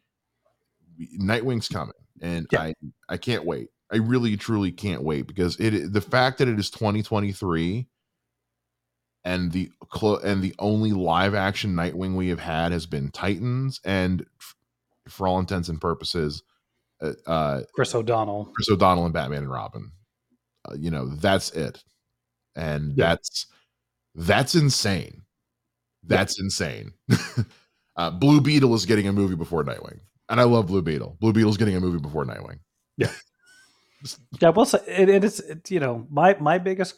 [1.20, 2.62] Nightwing's coming, and Yeah.
[2.62, 2.74] I
[3.10, 3.70] I can't wait.
[3.92, 7.88] I really truly can't wait because it the fact that it is 2023
[9.26, 13.80] and the clo- and the only live action Nightwing we have had has been Titans
[13.84, 14.26] and
[15.08, 16.44] for all intents and purposes
[17.02, 18.52] uh, uh Chris O'Donnell.
[18.56, 19.92] Chris O'Donnell and Batman and Robin.
[20.66, 21.84] Uh, you know, that's it.
[22.56, 23.10] And Yeah.
[23.10, 23.48] that's
[24.16, 25.22] that's insane.
[26.04, 26.94] That's insane.
[27.96, 30.00] uh, Blue Beetle is getting a movie before Nightwing.
[30.30, 31.18] And I love Blue Beetle.
[31.20, 32.60] Blue Beetle's getting a movie before Nightwing.
[32.98, 33.12] Yeah,
[34.42, 34.50] yeah.
[34.50, 35.40] Well, it, it is.
[35.40, 36.96] It, you know, my my biggest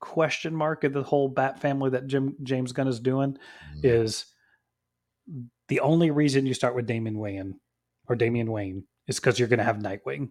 [0.00, 3.38] question mark of the whole Bat family that Jim James Gunn is doing
[3.82, 4.26] is
[5.68, 7.58] the only reason you start with Damon Wayne
[8.08, 10.30] or Damian Wayne is because you're going to have Nightwing.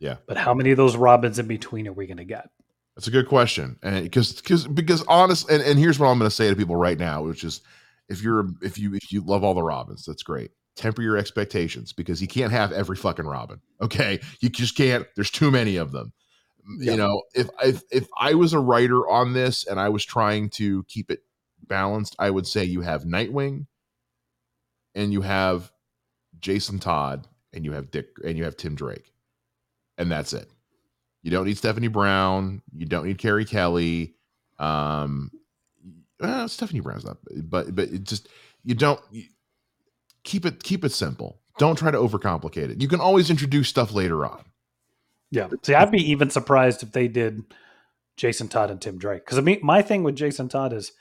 [0.00, 0.16] Yeah.
[0.26, 2.48] But how many of those Robins in between are we going to get?
[2.96, 6.30] That's a good question, and because because because honest, and, and here's what I'm going
[6.30, 7.60] to say to people right now, which is,
[8.08, 10.52] if you're if you if you love all the Robins, that's great.
[10.76, 13.60] Temper your expectations because you can't have every fucking Robin.
[13.82, 15.08] Okay, you just can't.
[15.16, 16.12] There's too many of them.
[16.78, 16.92] Yeah.
[16.92, 20.50] You know, if if if I was a writer on this and I was trying
[20.50, 21.24] to keep it
[21.66, 23.66] balanced, I would say you have Nightwing,
[24.94, 25.72] and you have
[26.38, 29.12] Jason Todd, and you have Dick, and you have Tim Drake,
[29.96, 30.50] and that's it.
[31.22, 32.60] You don't need Stephanie Brown.
[32.76, 34.14] You don't need Carrie Kelly.
[34.58, 35.30] Um,
[36.20, 38.28] well, Stephanie Brown's not, but but it just
[38.64, 39.24] you don't you,
[40.24, 41.40] keep it keep it simple.
[41.58, 42.80] Don't try to overcomplicate it.
[42.82, 44.44] You can always introduce stuff later on.
[45.30, 45.48] Yeah.
[45.62, 47.42] See, I'd be even surprised if they did
[48.16, 49.24] Jason Todd and Tim Drake.
[49.24, 50.92] Because I mean, my thing with Jason Todd is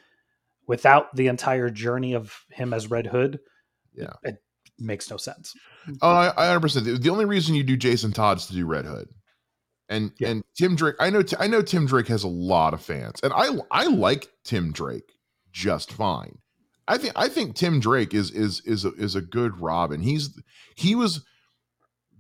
[0.68, 3.40] without the entire journey of him as Red Hood,
[3.96, 4.14] Yeah.
[4.24, 4.43] it
[4.80, 5.54] makes no sense.
[6.02, 6.86] Oh, I, I understand.
[6.86, 9.10] The- The only reason you do Jason Todd is to do Red Hood,
[9.90, 10.30] and Yeah.
[10.30, 10.96] and Tim Drake.
[11.00, 14.30] I know I know Tim Drake has a lot of fans, and I I like
[14.44, 15.12] Tim Drake
[15.52, 16.38] just fine.
[16.88, 20.02] I think I think Tim Drake is is is a, is a good Robin.
[20.02, 20.38] He's
[20.76, 21.24] he was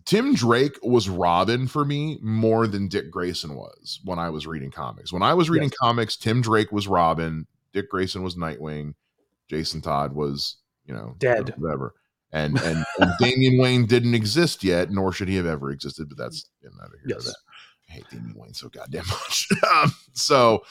[0.05, 4.69] Tim Drake was Robin for me more than Dick Grayson was when I was reading
[4.71, 5.13] comics.
[5.13, 5.77] When I was reading Yes.
[5.79, 8.95] comics, Tim Drake was Robin, Dick Grayson was Nightwing,
[9.49, 11.53] Jason Todd was you know Dead.
[11.57, 11.93] whatever.
[12.33, 16.09] And and, and Damian Wayne didn't exist yet, nor should he have ever existed.
[16.09, 17.33] But that's you know, neither here Yes.
[17.89, 19.47] I hate Damian Wayne so goddamn much.
[19.71, 20.63] um, so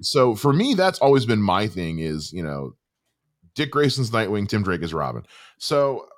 [0.00, 1.98] so for me, that's always been my thing.
[1.98, 2.74] Is you know,
[3.54, 5.24] Dick Grayson's Nightwing, Tim Drake is Robin.
[5.58, 6.08] So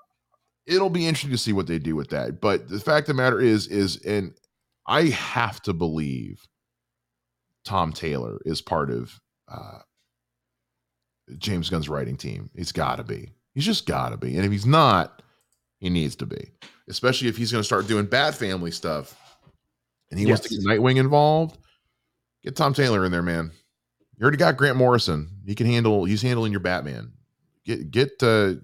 [0.66, 2.40] it'll be interesting to see what they do with that.
[2.40, 4.32] But the fact of the matter is, is and
[4.86, 6.46] I have to believe
[7.64, 9.78] Tom Taylor is part of uh,
[11.38, 12.50] James Gunn's writing team.
[12.54, 13.30] He's got to be.
[13.54, 14.36] He's just got to be.
[14.36, 15.22] And if he's not,
[15.78, 16.50] he needs to be.
[16.88, 19.18] Especially if he's going to start doing Bat Family stuff,
[20.10, 21.58] and he wants to get Nightwing involved.
[22.42, 23.50] Get Tom Taylor in there, man.
[24.16, 25.28] You already got Grant Morrison.
[25.46, 26.04] He can handle.
[26.04, 27.12] He's handling your Batman.
[27.64, 28.54] Get get uh,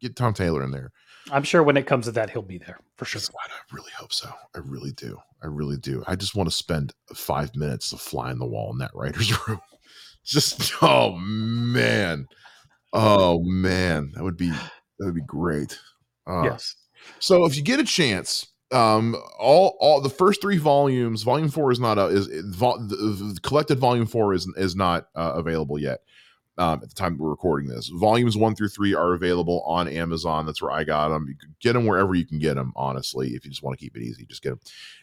[0.00, 0.92] get Tom Taylor in there.
[1.30, 3.20] I'm sure when it comes to that, he'll be there for sure.
[3.32, 4.30] What I really hope so.
[4.54, 5.18] I really do.
[5.42, 6.04] I really do.
[6.06, 9.32] I just want to spend five minutes to fly in the wall in that writer's
[9.48, 9.60] room.
[10.24, 12.26] Just oh man,
[12.94, 15.78] oh man, that would be that would be great.
[16.26, 16.76] Uh, yes.
[17.18, 21.70] So if you get a chance, um, all all the first three volumes, volume four
[21.70, 25.32] is not a is, is vol- the, the collected volume four is is not uh,
[25.34, 26.00] available yet,
[26.56, 27.88] um, at the time we're recording this.
[27.88, 30.46] Volumes one through three are available on Amazon.
[30.46, 31.26] That's where I got them.
[31.28, 32.72] You can get them wherever you can get them.
[32.76, 34.60] Honestly, if you just want to keep it easy, just get them.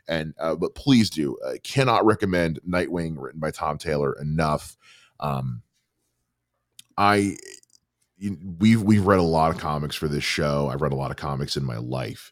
[0.08, 1.38] And uh, but please do.
[1.48, 4.76] I cannot recommend Nightwing, written by Tom Taylor, enough.
[5.20, 5.62] Um,
[6.98, 7.36] I
[8.60, 10.70] we've we've read a lot of comics for this show.
[10.72, 12.32] I've read a lot of comics in my life.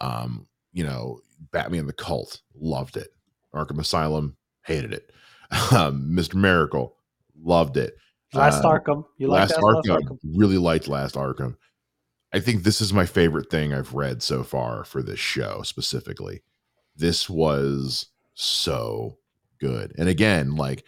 [0.00, 1.20] Um, you know,
[1.52, 3.08] Batman the Cult, loved it.
[3.54, 5.10] Arkham Asylum, hated it.
[5.74, 6.34] Um, Mr.
[6.34, 6.96] Miracle,
[7.42, 7.94] loved it.
[8.34, 11.56] Last uh, Arkham, you last, Arkham, last Arkham, really liked Last Arkham.
[12.34, 16.42] I think this is my favorite thing I've read so far for this show specifically.
[16.94, 19.16] This was so
[19.58, 19.94] good.
[19.96, 20.84] And again, like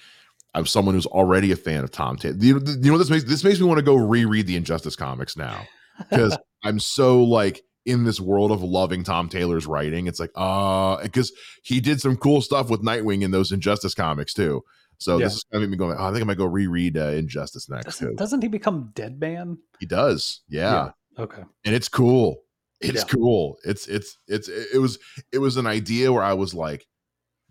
[0.54, 2.36] I'm someone who's already a fan of Tom Taylor.
[2.38, 4.96] You know, you know this makes this makes me want to go reread the Injustice
[4.96, 5.66] comics now
[6.10, 10.06] because I'm so like in this world of loving Tom Taylor's writing.
[10.06, 11.32] It's like, uh, because
[11.62, 14.62] he did some cool stuff with Nightwing in those Injustice comics too.
[14.98, 15.26] So yeah.
[15.26, 17.68] this is kind of me going, oh, I think I might go reread uh, Injustice
[17.70, 17.86] next.
[17.86, 19.58] Doesn't, doesn't, he become Deadman?
[19.78, 20.42] He does.
[20.48, 20.90] Yeah.
[21.16, 21.22] yeah.
[21.22, 21.42] Okay.
[21.64, 22.42] And it's cool.
[22.80, 23.08] It's yeah.
[23.08, 23.58] cool.
[23.64, 24.98] It's it's it's it was
[25.32, 26.86] it was an idea where I was like,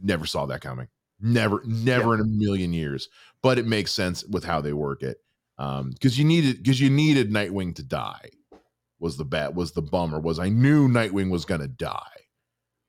[0.01, 0.87] never saw that coming.
[1.21, 3.09] Never, never in a million years.
[3.41, 5.17] But it makes sense with how they work it.
[5.57, 8.29] Um, because you needed because you needed Nightwing to die
[8.99, 12.01] was the bat was the bummer was I knew Nightwing was gonna die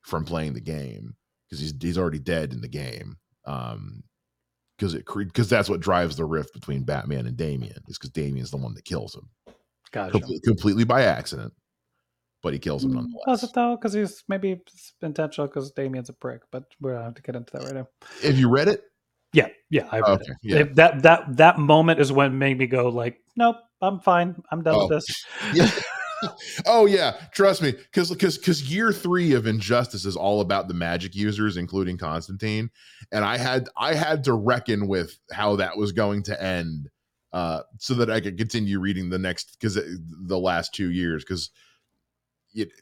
[0.01, 1.15] from playing the game
[1.45, 3.17] because he's he's already dead in the game.
[3.45, 4.03] Um,
[4.77, 8.51] because it because that's what drives the rift between Batman and Damian is because Damian's
[8.51, 9.29] the one that kills him.
[9.91, 10.19] Gotcha.
[10.19, 11.53] Com- completely by accident,
[12.41, 13.23] but he kills him mm, nonetheless.
[13.27, 13.75] Was it though?
[13.75, 14.61] Because he's maybe
[15.01, 17.87] intentional because Damian's a prick, but we don't have to get into that right now.
[18.23, 18.83] Have you read it?
[19.33, 20.37] Yeah, yeah, I read okay, it.
[20.43, 20.63] Yeah.
[20.73, 24.75] That that that moment is when made me go like, nope, I'm fine, I'm done
[24.75, 24.87] oh.
[24.87, 25.25] with this.
[25.53, 25.69] Yeah.
[26.67, 30.73] oh yeah, trust me, because because because year three of Injustice is all about the
[30.73, 32.69] magic users, including Constantine,
[33.11, 36.89] and I had I had to reckon with how that was going to end,
[37.33, 41.49] uh, so that I could continue reading the next because the last two years because.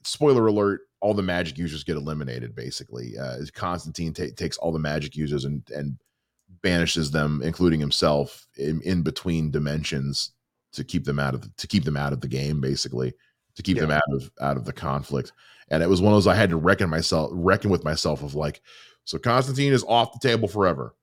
[0.04, 2.56] Spoiler alert: all the magic users get eliminated.
[2.56, 5.98] Basically, uh, Constantine t- takes all the magic users and and
[6.62, 10.32] banishes them, including himself, in, in between dimensions
[10.74, 12.60] to keep them out of the, to keep them out of the game.
[12.60, 13.14] Basically,
[13.56, 13.86] to keep yeah.
[13.86, 15.32] them out of out of the conflict.
[15.70, 18.34] And it was one of those I had to reckon myself reckon with myself of
[18.34, 18.62] like,
[19.04, 20.96] so Constantine is off the table forever.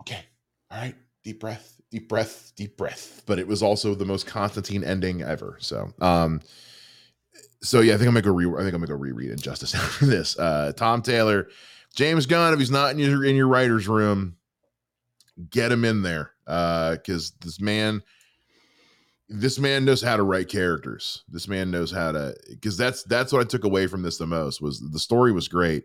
[0.00, 0.24] Okay.
[0.70, 0.96] All right.
[1.22, 3.22] Deep breath, deep breath, deep breath.
[3.26, 5.56] But it was also the most Constantine ending ever.
[5.60, 6.40] So um
[7.62, 9.74] so yeah, I think I'm gonna go re I think I'm gonna go reread Injustice
[9.76, 10.38] after this.
[10.38, 11.48] Uh Tom Taylor,
[11.94, 14.36] James Gunn, if he's not in your in your writer's room,
[15.50, 16.32] get him in there.
[16.46, 18.02] Uh because this man
[19.28, 21.22] this man knows how to write characters.
[21.28, 24.26] This man knows how to because that's that's what I took away from this the
[24.26, 25.84] most was the story was great.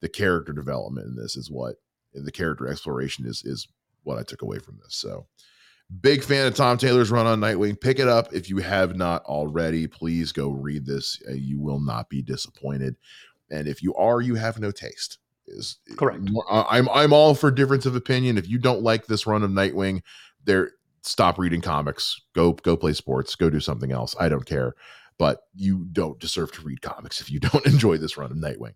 [0.00, 1.76] The character development in this is what
[2.12, 3.66] the character exploration is is
[4.04, 4.94] what I took away from this.
[4.94, 5.26] So
[6.00, 7.80] big fan of Tom Taylor's run on Nightwing.
[7.80, 9.86] Pick it up if you have not already.
[9.86, 11.20] Please go read this.
[11.28, 12.96] Uh, you will not be disappointed.
[13.50, 15.18] And if you are, you have no taste.
[15.48, 16.22] Is correct.
[16.48, 18.38] I'm I'm all for difference of opinion.
[18.38, 20.02] If you don't like this run of Nightwing,
[20.44, 20.70] there
[21.02, 24.74] stop reading comics go go play sports go do something else i don't care
[25.18, 28.74] but you don't deserve to read comics if you don't enjoy this run of nightwing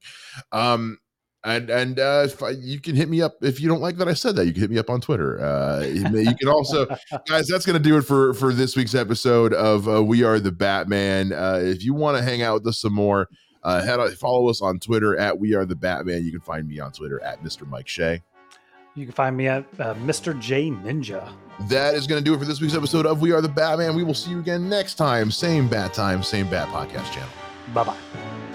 [0.53, 0.99] um
[1.47, 4.15] and and uh, I, you can hit me up if you don't like that I
[4.15, 4.47] said that.
[4.47, 5.41] You can hit me up on Twitter.
[5.41, 6.87] Uh, you can also,
[7.29, 7.47] guys.
[7.47, 10.51] That's going to do it for for this week's episode of uh, We Are the
[10.51, 11.33] Batman.
[11.33, 13.29] Uh, if you want to hang out with us some more,
[13.63, 16.25] uh, head on, follow us on Twitter at We Are the Batman.
[16.25, 17.67] You can find me on Twitter at Mr.
[17.67, 18.23] Mike Shea.
[18.97, 20.39] You can find me at uh, Mr.
[20.41, 21.33] J Ninja.
[21.69, 23.95] That is going to do it for this week's episode of We Are the Batman.
[23.95, 25.31] We will see you again next time.
[25.31, 27.31] Same bat time, same bat podcast channel.
[27.73, 28.46] Bye bye.